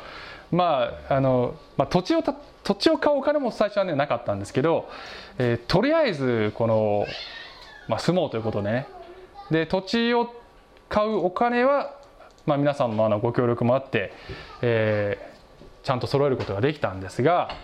[0.51, 4.89] まああの、まあ、土地を土地を買うお金も最初はねなかったんですけど、
[5.39, 7.07] えー、とりあえずこの、
[7.89, 8.87] まあ、住もうということでね。
[9.51, 10.33] で土地を
[10.89, 11.95] 買うお金は、
[12.47, 14.13] まあ、皆さんのあのご協力もあって、
[14.63, 17.57] えー、ちゃんと揃えることができたんですが、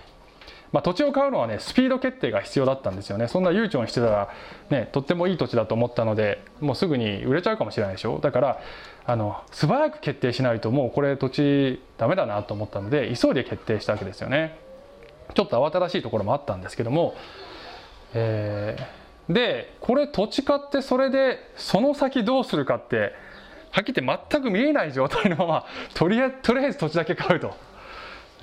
[0.72, 4.28] まあ、土地を買うのはねスピード決定が必要だったんですよねそんな悠長にしてたら、
[4.70, 8.60] ね、とってもいい土地だと思ったのでもうすぐに売れちゃうかもしれないでしょだから
[9.04, 14.58] あの素早く決定しないともうこれ土地ダメだなと思ったので急いで決定したわけですよね。
[15.34, 17.14] ちょっと慌ただしいところもあったんですけども、
[18.14, 23.12] えー、でこれ土地買ってそれでその先どうするかって
[23.70, 26.32] はっきり言って全く見えない状態のままとりあえ
[26.72, 27.54] ず土地だけ買うと。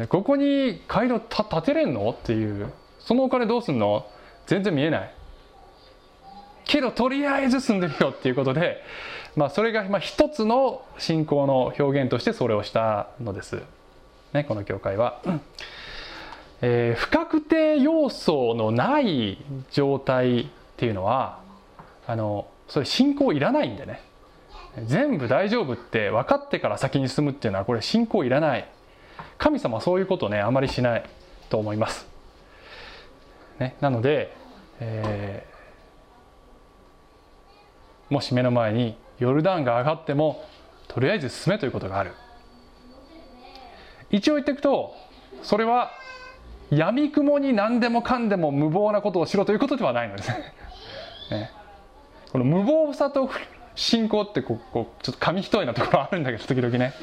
[0.09, 2.09] ここに街道建てれんの？
[2.11, 2.71] っていう。
[2.99, 4.05] そのお金どうすんの？
[4.45, 5.11] 全然見えない。
[6.65, 8.83] けどとりあえず住んでみようっていうことで、
[9.35, 13.61] まあ、それがまあ一つの信仰の表現としてそれをしたのです、
[14.33, 15.21] ね、この教会は。
[16.61, 19.37] えー、不確定要素のない
[19.71, 21.39] 状態っていうのは
[22.07, 24.01] あのそれ信仰いらないんでね。
[24.85, 28.69] 全部大丈夫って分かってから先に進むっていうのはこれ信仰いらない。
[29.37, 31.03] 神様はそういうことねあまりしない
[31.49, 32.07] と思います、
[33.59, 34.35] ね、なので、
[34.79, 40.43] えー、もし目の前にヨルダンが上がっても
[40.87, 42.13] とりあえず進めということがある。
[44.09, 44.93] 一応言っていくと
[45.43, 45.91] それは
[46.69, 50.29] 闇雲に何でもかんでも無謀なことをしろということではないのです。
[51.31, 51.51] ね。
[52.31, 53.29] この無謀さと
[53.77, 56.93] 信仰ってこうこうちょっと紙一重なところあるんだけど時々ね。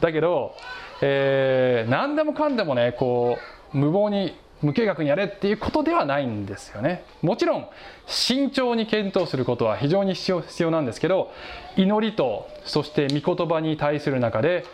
[0.00, 0.54] だけど、
[1.02, 3.36] えー、何でもかんでもねこ
[3.74, 7.04] う無謀に無計画にやれっていうことではないんですよね。
[7.20, 7.66] もちろん
[8.06, 11.32] 慎重に検討することは非常に必要必要なんですけど
[11.76, 14.64] 祈りとそして御言葉に対する中で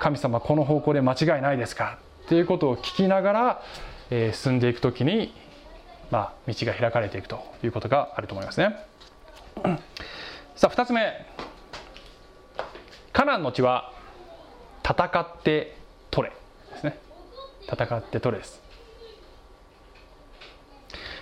[0.00, 3.62] 神様この方向で間違いないですかっていうことを聞きながら、
[4.10, 5.32] えー、進んでいく時に、
[6.10, 8.76] まあ、道が開かれていくということがあると思いますね。
[10.58, 11.24] さあ2つ目。
[13.12, 13.92] カナンの地は
[14.82, 15.76] 戦って
[16.10, 16.34] 取れ。
[16.72, 16.98] ですね。
[17.62, 18.60] 戦って取れです。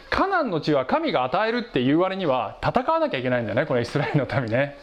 [0.08, 4.78] カナンの地は神が与えるっていう割には戦わなきゃいけないんだよねこれイスラエルの民ね。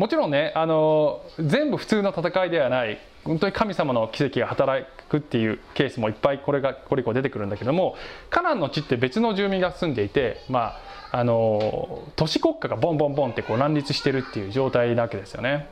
[0.00, 7.96] もちろんねあの全部普通の戦いではない本当に神様の奇跡が働くっていうケースもいっぱいこれがこれ以降出てくるんだけども
[8.30, 10.78] カナンの地って別の住民が住んでいてま
[11.12, 15.68] ああの都市国家がボンボンボンってこう乱立してるっていう状態なわけですよね。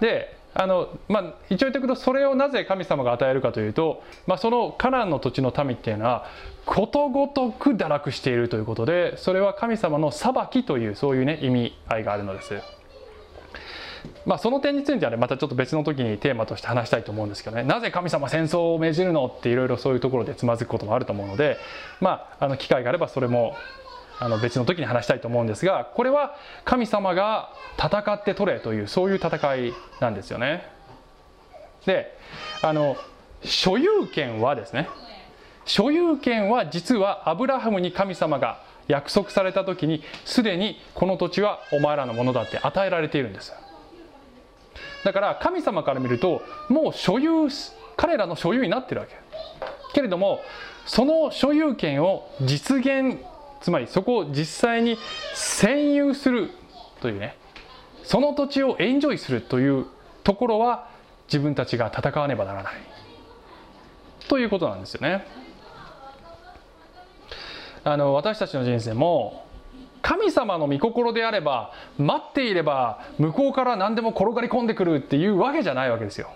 [0.00, 6.26] であのまあ、一応言っておくとそれをなぜ神様が与えるかというと、まあ、そのカナンの土地の民っていうのは
[6.66, 12.79] ことごとく堕落しているということでそれは神様の裁きというそういうね意味合いがあるのです。
[14.26, 21.56] まあ、その点についてはねまたちょっと別の時にテーマとして話したいと思うんですけどねなぜ神様戦争を命じるのっていろいろそういうところでつまずくこともあると思うので、
[22.00, 23.56] まあ、あの機会があればそれも
[24.18, 30.68] あの別の時に話したいと思うんですがこれは神様が戦って取れというそういう戦いなんですよね。
[31.86, 32.14] で
[32.60, 32.96] あの
[33.42, 34.90] 所有権はですね
[35.64, 43.54] 所有権は実はアブラハムに神様が約束された時にすでにこの土地はお前らのものだって与えられているんです。
[45.04, 47.48] だから神様から見るともう所有
[47.96, 49.14] 彼らの所有になってるわけ
[49.92, 50.40] けれども
[50.86, 53.18] その所有権を実現
[53.60, 54.96] つまりそこを実際に
[55.34, 56.50] 占有する
[57.00, 57.36] というね
[58.02, 59.86] その土地をエンジョイするという
[60.24, 60.88] ところは
[61.28, 62.72] 自分たちが戦わねばならない
[64.28, 65.24] ということなんですよね。
[67.82, 69.46] あの私たちの人生も
[70.10, 76.32] 神様の御心であれば待っていれば向こうから何でも転がり込んでくるっていうわけじゃないわけですよ。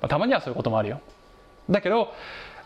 [0.00, 1.00] またまにはそういうこともあるよ。
[1.68, 2.12] だけど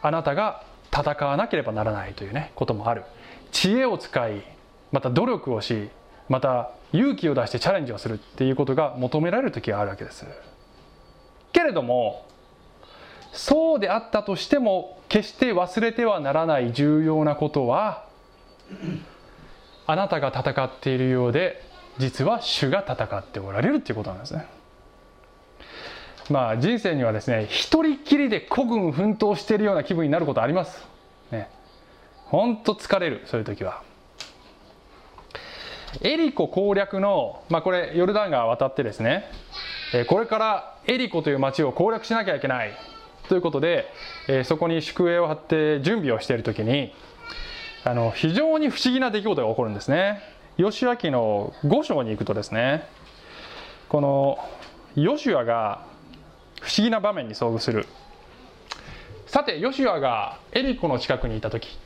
[0.02, 0.62] あなたが
[0.94, 3.04] 戦わなければならないというねこともある。
[3.50, 4.44] 知恵を使い
[4.92, 5.88] また努力をし
[6.28, 10.26] また勇気を出してチャレンジをするっていうことが求められる時があるわけです。
[11.54, 12.26] けれども
[13.32, 18.04] そうであったとしても決して忘れてはならない重要なことは
[19.90, 21.62] あなたが戦っているようで
[21.98, 24.46] 実は主が戦っておられるっていうことなんですね。
[26.30, 30.86] まあ人生にはですね一人きりで孤軍奮闘しているような気分になることあります。
[31.32, 31.48] ね。
[32.26, 33.82] ほんと疲れるそういう時は。
[36.02, 39.24] エリコ攻略の、まあ、これヨルダン川渡ってですね
[40.06, 42.78] これからエリコという町を攻略しなきゃいけない
[43.28, 43.92] ということで
[44.44, 46.94] そこに宿営を張って準備をしている時に
[47.82, 50.20] あの非常に不思議な出来事が起こるんですね。
[50.58, 52.86] 吉明の五章に行くとですね
[53.88, 54.38] この
[54.94, 55.86] ヨシュアが
[56.60, 57.86] 不思議な場面に遭遇する。
[59.26, 61.78] さてヨシュアがエリコの近くにいた時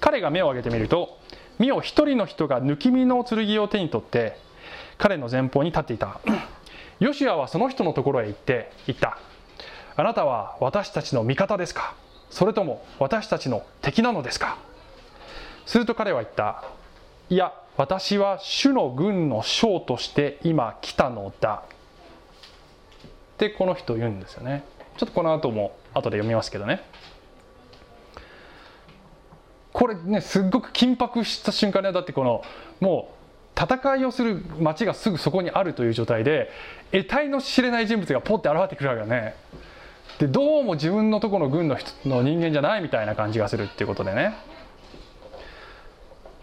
[0.00, 1.18] 彼が目を上げてみると
[1.58, 4.36] 見よ一人の人が抜き身の剣を手に取って
[4.98, 6.20] 彼の前方に立っていた。
[7.00, 9.18] ヨシュアはその人のところへ行って言った
[9.96, 11.96] あなたは私たちの味方ですか？
[12.30, 14.58] それとも私たちの敵なのですか？
[15.66, 16.64] すると彼は言った。
[17.30, 21.62] いや私は主の軍の将として今来たのだ。
[23.34, 24.64] ってこの人言うんですよね。
[24.96, 26.82] ちょっとこの後も後で読みますけどね。
[29.72, 31.92] これねすっごく緊迫した瞬間ね。
[31.92, 32.42] だってこの
[32.80, 33.14] も
[33.56, 36.50] う戦いをする町がすぐそこにあるという状態で
[36.90, 39.34] 得体の知れない人物がポッて現れてくるわけだね。
[40.18, 44.34] でどうも自分のとこの軍の人の人間じゃないみたいな感じがするっていうことでね。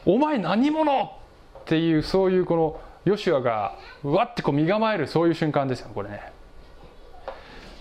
[0.09, 1.11] お前何者
[1.59, 6.33] っていうそういうこのヨシュアがうわってこう身構えるそういう瞬間ですよこれね。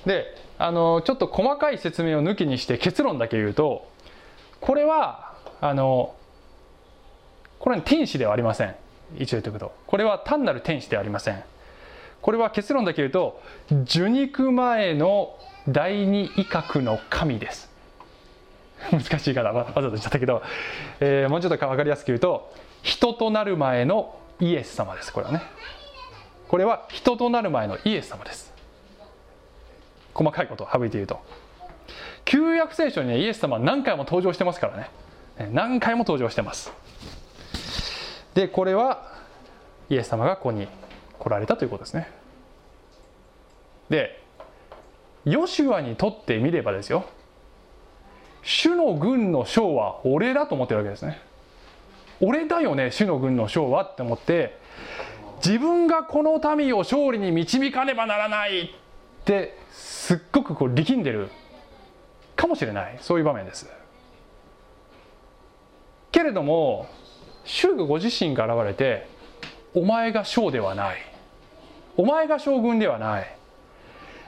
[0.04, 0.26] で
[0.58, 3.88] あのちょっと細かい説明を抜きにして結論だけ言うと
[4.60, 6.14] これはあの
[7.58, 8.74] これは天使ではありません。
[9.16, 9.72] 一応言っておくと。
[9.86, 11.42] これは単なる天使ではありません。
[12.20, 15.34] これは結論だけ言うと受肉前の
[15.66, 17.67] 第二威嚇の神です。
[18.92, 20.42] 難しい言い方わわざと言っちゃったけど、
[21.00, 25.12] えーもうちょっと分かりやすく言うと人となる前のイエス様です。
[25.12, 25.42] これはね。
[26.48, 28.54] これは人となる前のイエス様です。
[30.14, 31.20] 細かいことを省いて言うと。
[32.24, 34.90] 旧約聖書にねイエス様は何回も登場してますからね
[35.52, 36.72] 何回も登場してます。
[38.34, 39.12] でこれは
[39.90, 40.68] イエス様がここに
[41.18, 42.10] 来られたということですね。
[43.90, 44.22] で
[45.24, 47.04] ヨシュアにとってみればですよ。
[48.42, 51.20] 主の軍の将は俺だと思ってるわけですね。
[52.20, 54.58] 俺だよね主の軍の将はって思って
[55.44, 58.68] 自分がこの民を勝利に導かねばならないっ
[59.24, 61.28] てすっごくこう力んでる
[62.34, 62.98] かもしれない。
[63.00, 63.68] そういう場面です。
[66.10, 66.88] けれども
[67.44, 69.06] 主がご自身が現れて
[69.74, 70.96] お前が将ではない。
[71.96, 73.36] お前が将軍ではない。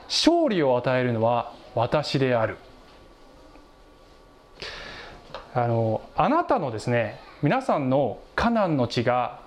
[0.07, 2.57] 勝利を与えるのは私である。
[5.53, 9.41] あのあなたのですね皆さんのカナンの地が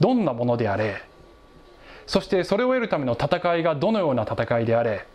[0.00, 1.02] どんなものであれ
[2.06, 5.06] そしてそれを得るための戦いがどのような戦いであれ、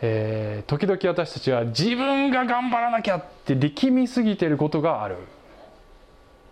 [0.00, 5.16] えー時々私たちは自分が頑張らなきゃって力みすぎてることがある。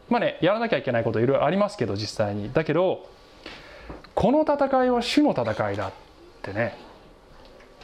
[0.08, 2.52] まあねやらなきゃいけないこといろいろありますけど実際に。
[2.52, 3.08] だけど
[4.14, 5.92] この戦いは主の戦いだっ
[6.42, 6.78] てね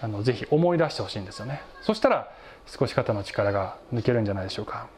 [0.00, 1.62] あのぜひ思い出してほしいんですよね。
[1.82, 2.30] そしたら
[2.66, 4.88] 少し肩の力が抜けるんじゃないでしょうか。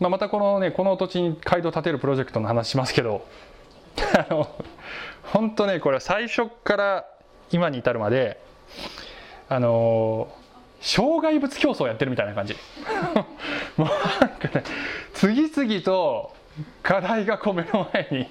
[0.00, 3.24] まあ、またこのねこの土地に街道を建てるプロジェクトの話しますけど
[4.14, 4.54] あの
[5.22, 7.06] 本当ねこれ最初から
[7.50, 8.40] 今に至るまで
[9.48, 10.28] あの
[10.80, 12.56] 障害物競争やってるみたいな感じ。
[13.76, 13.88] もう
[14.20, 14.64] なんかね
[15.14, 16.34] 次々と
[16.82, 18.28] 課題がこう目の前に、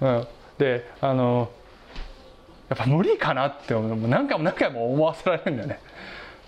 [0.00, 0.26] うん、
[0.58, 1.50] であの
[2.68, 5.80] やっぱ無理かなって思う何回も何回も思わせられるんだよね。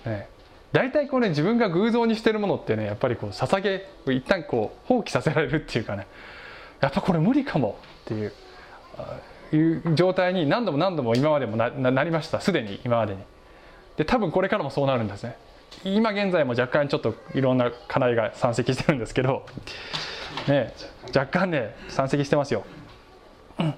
[0.04, 0.28] ね。
[0.72, 6.06] 大体こうね自分が偶像にしてるものってねやっぱりこう捧げ一旦こう放棄させられるっていうかね。
[6.80, 8.32] やっぱこれ無理かもっていう
[9.52, 12.40] いう状態に何度も何度も今までもななりました。
[12.40, 13.22] すでに今までに。
[13.96, 15.36] で多分これからもそうなるんですね。
[15.84, 19.46] 今現在も若干ちょっといろんな課題が山積してるんですけど、
[20.48, 20.74] ね、
[21.14, 22.64] 若干ね山積してますよ。
[23.58, 23.74] うん。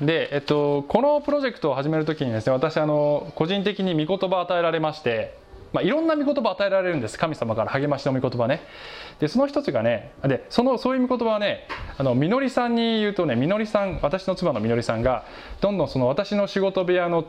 [0.00, 5.36] で、えっと、このプロジェクトを始めるときにですね私あの個人的に御言葉を与えられまして、
[5.72, 7.18] まあ、いろんな御言葉を与えられるんです。
[7.18, 8.62] 神様から励ましの御言葉ね。
[9.18, 15.24] でその一つがねでそのそういう御言葉はねあのみのりさんに言うとねみのりさん私の妻のみのりさんが
[15.60, 17.24] どんどんその私の仕事部屋の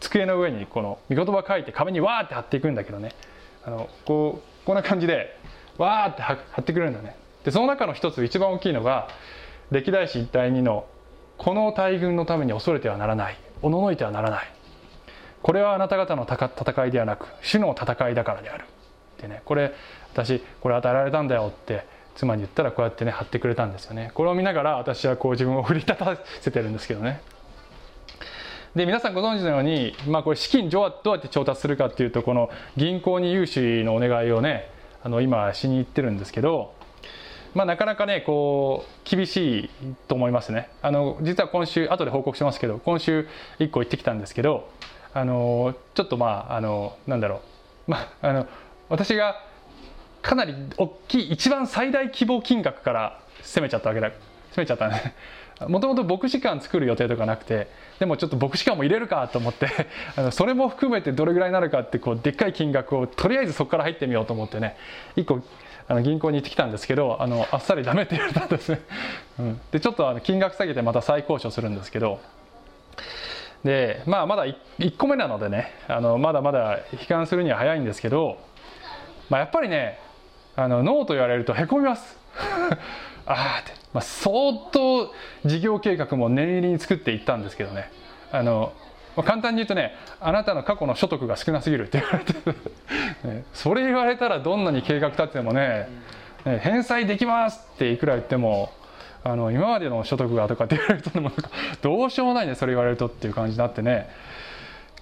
[0.00, 3.12] 机の上にこの御言葉書いて壁にわーって貼っていくんだけどね。
[3.64, 5.38] あのこうこんな感じで
[5.78, 7.16] わーって貼ってくれるんだね。
[7.44, 9.08] でその中の一つ一番大きいのが
[9.70, 10.84] 歴代史一体2の
[11.40, 13.38] この大軍のために恐れてはならない。
[13.62, 14.52] おののいてはならない。
[15.40, 18.64] これはあなた方の戦いではなく主の戦いだからである。
[18.64, 19.72] ってねこれ
[20.12, 24.10] 私これ与えられたんだよって妻に言ったらこうやってね貼ってくれたんですよね。
[24.12, 27.22] これを見ながら私はこう自分を奮い立たせてるんですけどね。
[28.74, 34.70] で皆さんご存知のように、まあ、これ資金どうやって調達するかっていうとこの銀行に融資のお願いをね
[35.02, 36.74] あの今しに行ってるんですけど
[37.54, 39.70] まあ、なかなかねこう厳しい
[40.08, 40.70] と思いますね。
[40.82, 43.26] あの実は今週後で報告しますけど今週
[43.58, 44.68] 1個行ってきたんですけど
[45.12, 47.42] あのちょっとまああのなんだろ
[47.88, 48.46] う、まあ、あの
[48.88, 49.42] 私が
[50.22, 54.10] かなり大きい一番最大規模金額から攻めちゃったわけだ。
[54.52, 55.14] 攻めちゃったね。
[55.68, 59.68] もともと牧師館作る予定とかなくてでもちょっと牧師館も入れるかと思って
[60.16, 64.76] あのそれも含めてどれぐらいになるかってこうでっかい金額をとりあえずそこから入ってみようと思ってね
[65.16, 65.42] 1個
[65.90, 68.80] あの銀行に行ってきたんですけどあのあっさりダメって言われたんですね、
[69.40, 72.20] うん、でちょっとあの金額下げてまた再交渉するんですけど。
[73.64, 78.38] でまあまだ 1, 個目なのでねあのまだまだ悲観するには早いんですけど、
[79.28, 79.98] まあ、やっぱりね
[80.56, 82.16] あのノーと言われるとへこみます。
[83.26, 85.12] ああって、まあ、相当
[85.44, 87.90] 事業計画も念入りに作っていったんですけどね。
[88.30, 88.72] あの
[89.16, 92.32] まあ簡単に言うとねあなたの過去の所得が少なすぎるって言われて、
[93.28, 95.88] ねそれ言われたらどんなに計画立ててもね
[96.44, 98.72] ね返済できますっていくら言っても
[99.22, 101.30] あの今までの所得がとかって言われるとでも
[101.82, 104.08] どうしようもないねそれ言われるとっていう感じになってね。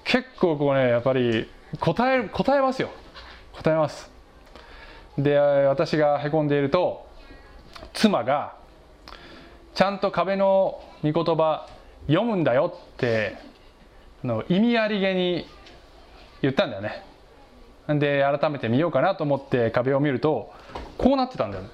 [0.05, 1.49] 結構こうねやっぱり
[1.81, 2.91] 答え答えますよ。
[3.53, 4.11] 答えます。
[5.19, 7.07] で私がへこんでいると
[7.93, 8.55] 妻が
[9.75, 11.69] ちゃんと壁の御言葉
[12.07, 13.37] 読むんだよって
[14.25, 15.47] あの意味ありげに
[16.43, 17.05] 言ったんだよね。
[17.89, 20.53] で改めて見ようかなと思って壁を見ると
[20.99, 21.71] こうなってたんだよね。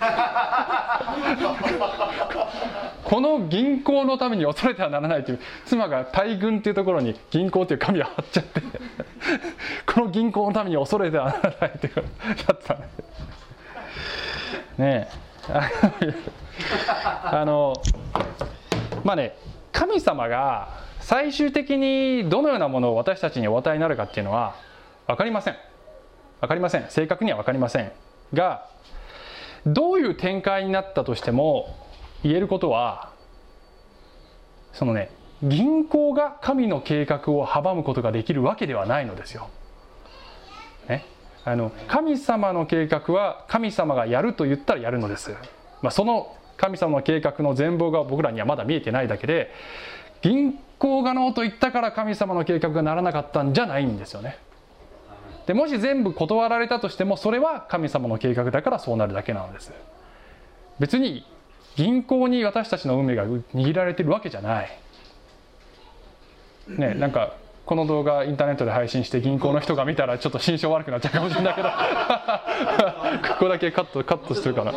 [3.04, 8.62] この銀行のために恐れてはならないという妻が大軍っていうところに銀行という紙を貼っちゃって
[9.92, 12.02] この銀行のために恐れてはならないというや
[12.54, 12.74] った
[14.78, 15.08] ねえ。
[17.24, 17.74] あの
[19.04, 19.34] まあね
[19.72, 20.68] 神様が
[21.00, 24.54] 最終的にどのようなものを私たちにお与えになるかっていうのは
[25.06, 25.56] 分かりません
[26.40, 27.92] 分かりません正確には分かりません
[28.32, 28.68] が
[29.66, 31.76] どういう展開になったとしても
[32.22, 33.12] 言えることは
[34.72, 35.10] そのね
[35.42, 39.48] 銀行が神の計画を阻むことができるわけではないのですよ。
[40.86, 41.06] ね、
[41.44, 45.34] あの神様の計画は神様がやると言ったらやるのです。
[45.80, 49.50] まあ、その神様の計画の全貌が僕らにはまだ見えてないだけで
[50.20, 54.36] 銀行がノーと言ったから神様の計画がならなかったんじゃないんですよね。
[55.46, 59.72] でもし全部断られたとしてもそれは神様の計画だからそうなるだけなのです。
[60.78, 61.24] 別に
[61.76, 64.68] 銀行に私たちの運命が握られてるわけじゃない。
[66.68, 67.32] ね、なんか
[67.70, 71.68] この動画インターネットで配信して銀行の人が見たらちょっと心象悪くなっちゃうかもしれないけど。
[73.30, 74.72] ここだけカットカットしてるかな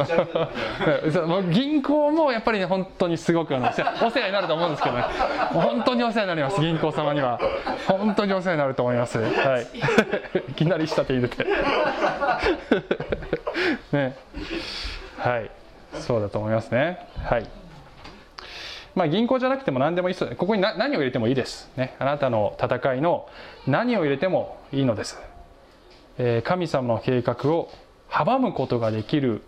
[1.52, 3.82] 銀行もやっぱりね本当にすごくあのお世
[4.22, 5.06] 話になると思うんですけどね。
[5.54, 7.40] 本当にお世話になります銀行様には。
[7.88, 9.18] 本当にお世話になると思います。
[9.18, 9.68] はい。
[10.50, 11.48] いきなり下手入れて。
[13.92, 14.16] ね。
[15.18, 15.50] はい。
[15.96, 17.00] そうだと思いますね。
[17.24, 17.63] はい
[18.96, 20.36] まあ、銀行じゃなくても何でもいいです。
[20.36, 23.28] ここに何を入れてもいいです、ね、あなたの戦いの
[23.68, 25.18] 何を入れてもいいのです、
[26.18, 27.70] えー、神様の計画を
[28.10, 29.42] 阻むことができる。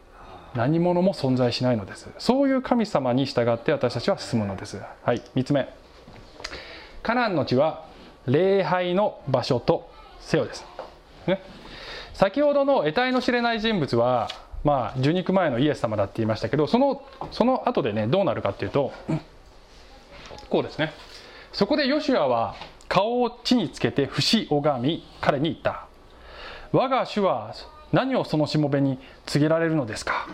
[0.55, 2.09] 何者も存在しないのです。
[2.17, 4.81] そういう神様に従って私たちは進むのです。
[5.03, 5.21] はい。
[5.35, 5.67] 3つ目。
[7.05, 7.85] カナンの地は
[8.25, 10.65] 礼拝の場所とせよです、
[11.27, 11.39] ね、
[12.13, 14.27] 先ほどの得体の知れない人物は
[14.63, 18.91] まあ受肉前のイエス様だって言いましたけどそのその後でねどうなるかっていうと
[20.49, 20.93] こうですね。
[21.53, 22.55] そこでヨシュアは
[22.87, 25.87] 顔を地につけて節拝み彼に言った。
[26.71, 27.53] 我が主は
[27.91, 30.27] 何をそのしもべに告げられるのですか。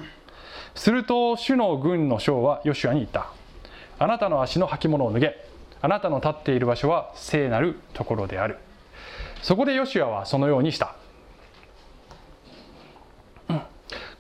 [0.76, 3.30] すると主の軍の将はヨシュアに言った。
[4.00, 5.46] あなたの足の履物を脱げ。
[5.84, 8.58] あなたの立っている場所は聖なるところである。
[9.42, 10.96] そこでヨシュアはそのようにした。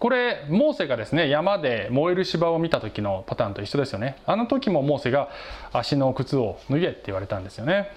[0.01, 4.17] これモーセがですね山で燃える芝を見た時のパターンと一緒ですよね。
[4.25, 5.29] あの時もモーセが
[5.71, 7.91] 足の靴を脱げって言われたんですよね。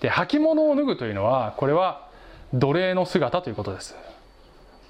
[0.00, 2.08] で履物を脱ぐというのはこれは
[2.52, 3.96] 奴隷の姿ということです。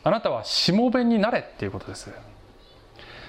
[0.02, 2.10] あなたはしもべになれっていうことです。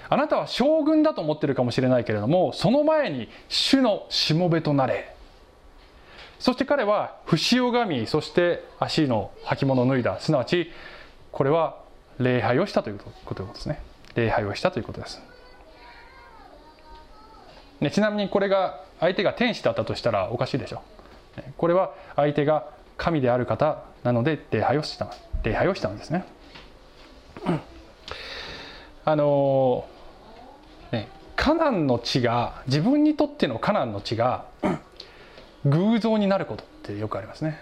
[0.09, 5.15] あなたは将軍だと思ってるかもしれないけれどもその前に主のしもべとなれ。
[6.39, 10.19] そして彼は節をがみそして足の履物を脱いだ。
[10.19, 10.71] すなわち
[11.31, 11.80] これは
[12.21, 13.81] 礼拝をしたということですね。
[14.15, 15.21] 礼拝をしたということです、
[17.79, 20.81] ね、ちなみにこれが相手が天使だったとしたらおかしいでしょ
[21.57, 25.13] これは相手が神である方なので礼拝をした
[25.43, 26.25] 礼拝をしたんですね。
[29.03, 29.87] あの
[30.91, 34.45] ねカナンの地が自分にとってのカナンの地が
[35.65, 37.59] 偶像になることってよくありますね。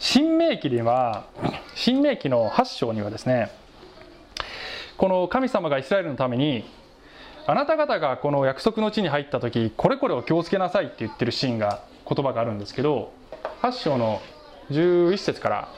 [0.00, 1.26] 新明記では
[1.74, 3.50] 新明記の8章にはですね
[4.96, 6.64] この神様がイスラエルのために
[7.46, 13.12] あなた方がこの約束の地に入った時これこれを気をつけなさいって言ってるシーンが言葉があるんですけど
[13.60, 14.22] 8章の
[14.70, 15.68] 11節から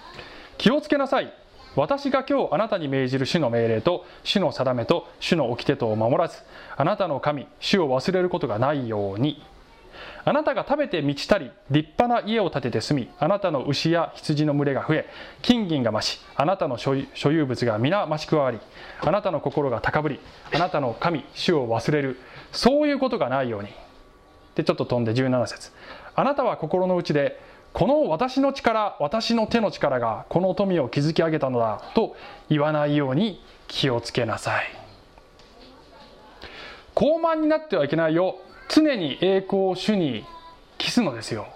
[0.56, 1.32] 「気をつけなさい。
[1.74, 6.38] 私が今日あなたに命じる主の命令と主の定めと主の掟とを守らず
[6.74, 9.42] あなたの神主を忘れることがないように。
[10.28, 15.08] あなたが食べて満ちたり立派な家を建てて住みあなたの牛や羊の群れが増え
[15.40, 18.58] 金銀が増しあなたの所有物が皆増し加わり
[19.00, 20.20] あなたの心が高ぶり
[20.52, 22.18] あなたの神主を忘れる
[22.50, 23.68] そういうことがないように。
[24.56, 25.70] でちょっと飛んで17節。
[26.16, 27.38] あなたは心の内で
[27.72, 32.16] この私の力私の手の力がこの富を築き上げたのだと
[32.48, 34.64] 言わないように気をつけなさい。
[36.94, 38.40] 高慢になってはいけないよ。
[38.68, 40.24] 常に栄光を主に
[40.78, 41.46] 期すのですよ。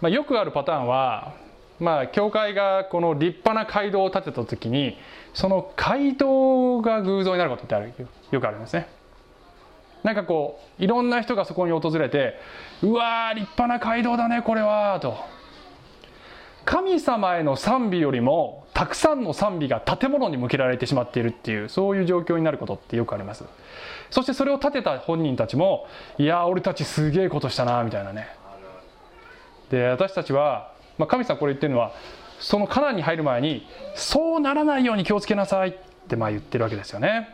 [0.00, 1.34] まあ、よくあるパターンは、
[1.78, 4.98] まあ、教会がこの立派な街道を建てた時に
[5.32, 7.92] その街道が偶像になることってある
[8.30, 8.88] よくあるんですね。
[10.02, 12.34] なんかこういろんな人がそこに訪れて
[12.82, 15.16] 「うわー立派な街道だねこれは」と。
[16.64, 23.44] 神様への賛美よりもたくさんの賛美が建物に向けられてしまっているっていうそういう状況になることってよくあります。
[24.10, 25.86] そしてそれを立てた本人たちも
[26.18, 28.28] いや俺たちすげえことしたなみたいなね。
[29.70, 31.92] で私たちは、まあ、神様これ言ってるのは
[32.38, 35.74] そのカナンに入る前にそうならないように気をつけなさいっ
[36.08, 37.28] てまあ言ってるわけですよね。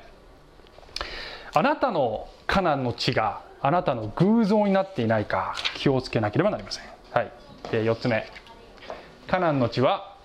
[1.55, 7.33] あなたのカナンの地があなたの偶像になっていないか気をつけなければなりません、はい、
[7.71, 8.27] で4つ目。
[9.27, 10.17] カナンの地は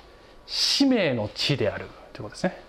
[0.45, 2.61] 使命の地であるということですね。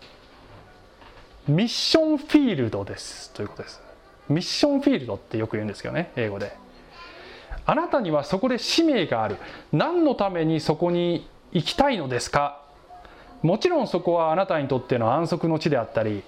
[1.49, 3.31] ミッションフィールドです。
[3.33, 3.83] ということです。
[4.29, 6.57] ミッションフィールドってよく言うんですけどね英語で。
[7.67, 9.37] あなたにはそこで使命がある。
[9.73, 12.61] 何のためにそこに行きたいのですか？
[13.43, 16.23] もちろんそこはあなたにとっての安息の地であったり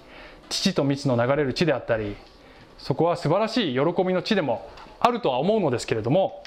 [0.49, 2.15] 父と蜜の流れる地であったり
[2.77, 4.69] そこは素晴らしい喜びの地でも
[4.99, 6.43] あるとは思うのですけれども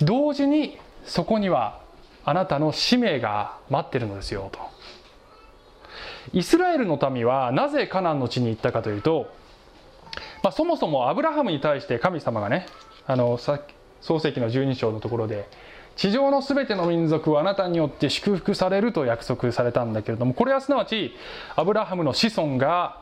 [0.00, 1.80] 同時にそこには
[2.26, 4.58] あなたの使命が待ってるのですよと。
[6.32, 9.32] イスラエルの民はなぜカナンの地に行ったかというと、
[10.42, 12.66] まあ、そもそもアブラハムに対して神様がね
[13.06, 15.48] あの創世紀の12章のところで
[15.94, 21.14] 地上のすべての民族はあなたによって祝福されると約束されたんだけれどもこれはすなわち
[21.54, 23.00] アブラハムの子孫が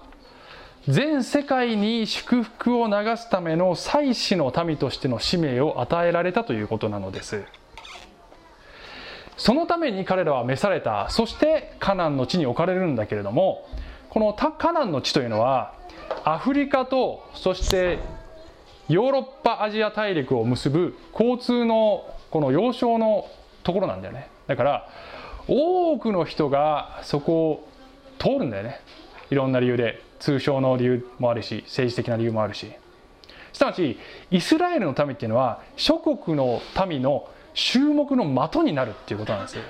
[0.87, 7.43] 全世界に祝福を流すための祭司の民としての使命を与えられたということなのです。
[9.37, 11.09] そのために彼らは召された。
[11.11, 13.67] そしてカナンの地に置かれるんだけれども
[14.11, 15.75] このカナンの地というのは
[16.25, 17.99] アフリカとそして
[18.89, 23.27] ヨーロッパアジア大陸を結ぶ交通のこの要衝の
[23.63, 24.29] ところなんだよね。
[24.47, 24.89] だから
[25.49, 27.69] 多くの人がそこを
[28.19, 28.81] 通るんだよね。
[29.31, 30.03] いろんな理由で。
[30.25, 32.73] 通商の理由もあるし政治的な理由もあるし。
[33.53, 33.99] すなわち
[34.31, 39.63] イスラエルの民っていうのは諸国の民の注目の的になるっていうことなんですよ。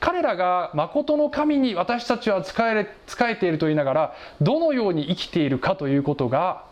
[0.00, 2.86] 彼らが誠の神に私たちは仕え
[3.28, 6.64] えていると言いながらどのように生きているかということが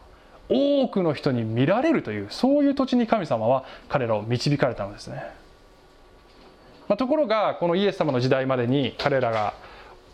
[0.49, 5.23] 多くの人に見られるというそういう土地に神様は彼らを導かれたのですね、
[6.89, 9.53] まあ、ところがこのイエス様の時代までに彼らが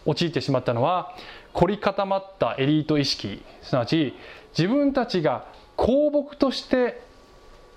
[0.07, 1.15] 陥ってしまったのは
[1.53, 4.15] 凝り固まったエリート意識すなわち
[4.59, 5.47] 自分たちが
[5.77, 7.01] 公僕として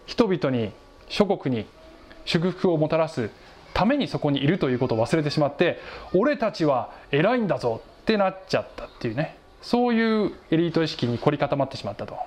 [0.08, 0.72] 人々に
[1.10, 1.66] 諸国に
[2.26, 3.30] 祝福をもたらす
[3.74, 5.80] ためにそこにいるということを忘れてしまって
[6.14, 9.38] 俺たちは偉いんだぞってなっちゃったっていうね。
[9.62, 12.18] そういうエリート意識に凝り固まってしまったと。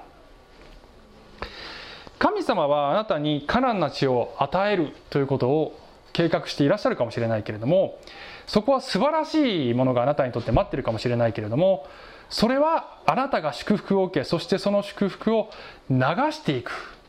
[2.18, 5.81] 神様はあなたにカナンな地を与えるということを
[6.12, 7.99] 計画していらっしゃるかもしれないけれども
[8.47, 11.87] そこは素晴らしいものがあなたにとって待ってるかもしれないけれども
[12.28, 15.51] それはあなたが祝福を受けそしてその祝福を
[15.89, 15.97] 流
[16.33, 17.00] していく。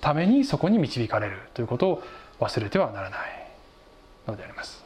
[0.00, 2.02] ためにそこに導かれるということを
[2.40, 3.20] 忘れてはならない
[4.26, 4.84] のであります。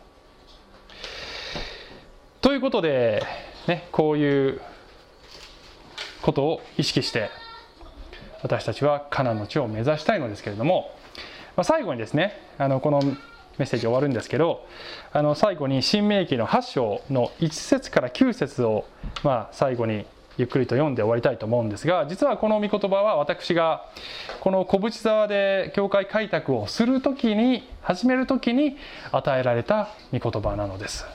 [2.40, 3.22] ということで、
[3.68, 4.60] ね、こういう
[6.22, 7.30] ことを意識して
[8.42, 10.90] 私たちはカナンの地を目指したいのですけれども、
[11.56, 14.66] まあ、最後にですねあのこのメッセージ終わるんですけど
[15.12, 18.86] あの最後に「新明記」の8章の1節から9節を、
[19.22, 20.06] まあ、最後に
[20.38, 23.84] ゆっくりと読んで終わりたいと思うんですが実はこの御言葉は私が
[24.40, 28.76] この小淵沢で教会開拓をする時に始める時に
[29.10, 31.06] 与えられた御言葉なのです。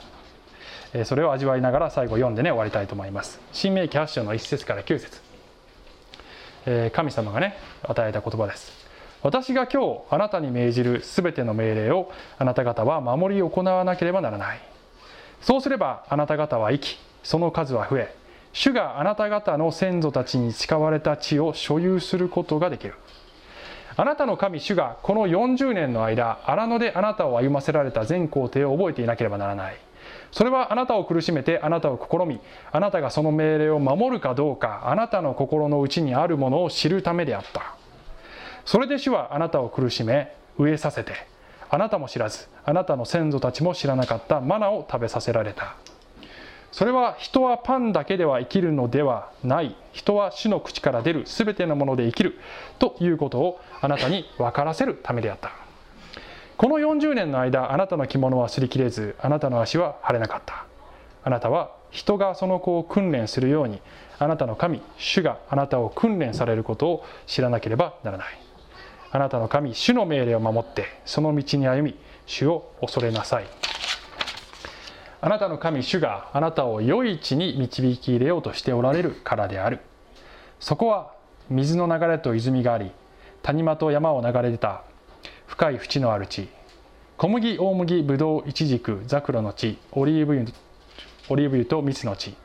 [1.04, 3.40] それを味わいながら最後読んでね終わりたいと思います。
[3.52, 6.90] 新明記8章の1節から9節。
[6.92, 8.72] 神様がね与えた言葉です。
[9.22, 14.60] 私が今日あなたに命じるすべての命令をあなた方は守り行わなければならない。
[15.42, 18.14] そうすればあなた方は生きその数は増え
[18.58, 22.94] 主があなた方の先祖たちに誓われた地を所有することができる。
[23.94, 29.76] あなたの神主がこの40年の間荒野であなたを歩ませられた全工程を覚えていなければならない。
[30.32, 32.40] それはあなたを苦しめてあなたを試み
[32.72, 37.76] あなたがその命令を守るかどうかあなたの心の内にあるものを知るためであった。
[38.64, 41.12] それで主はあなたを苦しめ飢えさせて
[41.70, 45.76] あなたも知らずあなたの先祖たちも知らなかったマナを食べさせられた。
[46.70, 49.74] それは人はパンだけでは生きるのではない。
[49.92, 52.38] 人は主の口から出る全てのもので生きる。
[52.78, 55.50] ということをあなたに分からせるためであった。
[56.56, 60.66] この40年の間あなたの着物は擦り切れずあなたの足は腫れなかった。
[61.24, 63.80] あなたは人がその子を訓練するように
[64.18, 68.26] あなたの神主があなたを訓練されることを知らなければならない。
[69.10, 73.46] あなたの神主の命令を守ってその道に歩み主を恐れなさい。
[75.20, 79.80] あなたの神主があなたを良い地に導き入れようとしておられるからである。
[80.60, 81.12] そこは
[81.50, 82.92] 水の流れと泉があり
[83.42, 84.82] 谷間と山を流れ出た
[85.46, 86.48] 深い淵のある地。
[87.16, 90.52] 小麦大麦ぶどういちじくザクロの地オリーブ油
[91.28, 92.36] オリーブ油と蜜の地。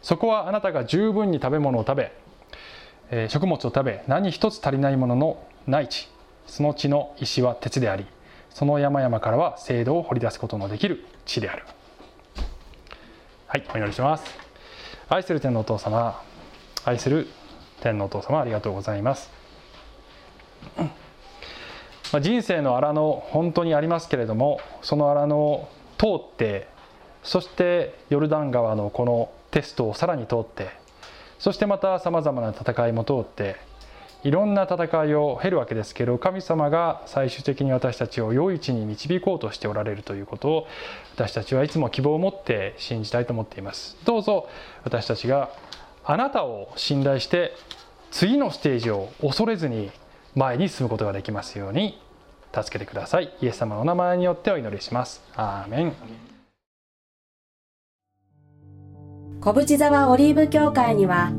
[0.00, 2.12] そこはあなたが十分に食べ物を食べ、
[3.10, 6.08] えー、食物を食べ何一つ足りないもののない地。
[6.46, 8.06] その地の石は鉄であり
[8.48, 11.64] その山々からは精度を掘り出すことのできる地である。
[13.54, 14.24] はいお祈りします。
[15.08, 16.20] 愛する天のお父様
[16.84, 17.28] 愛する
[17.82, 19.30] 天のお父様ありがとうございます。
[22.12, 26.66] ま、人生の荒野本当にありますけれどもその荒野を通って
[27.22, 30.70] そしてヨルダン川のこのテストをさらに通って
[31.38, 33.54] そしてまたさまざまな戦いも通って
[34.24, 40.66] いろんな戦いを経るわけですけど神様が最終的に私たちを良い位置に導こうとしておられるということを
[41.14, 43.98] 私たちはいつも希望を持って信じたいと思っています。
[44.04, 44.48] どうぞ
[44.82, 45.50] 私たちが
[46.04, 47.52] あなたを信頼して
[48.10, 49.90] 次のステージを恐れずに
[50.34, 52.00] 前に進むことができますように
[52.54, 53.30] 助けてください。
[53.42, 55.22] イエス様のお名前によってお祈りします。
[55.36, 55.92] アーメン。
[59.42, 61.30] 小淵沢オリーブ教会には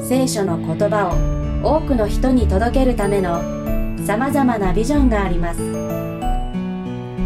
[0.00, 3.40] 聖書の言葉を多くの人に届けるための
[4.06, 5.60] さまざまなビジョンがあります。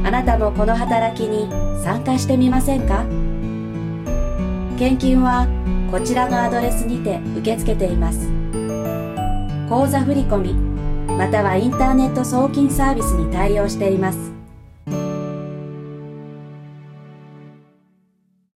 [0.02, 1.48] あなたもこの働きに
[1.84, 3.04] 参加してみませんか？
[4.78, 5.46] 献金は
[5.90, 8.28] こちらのアドレスにて受け付けています。
[9.68, 10.54] 口座振込
[11.18, 14.39] またはインターネット送金サービスに対応しています。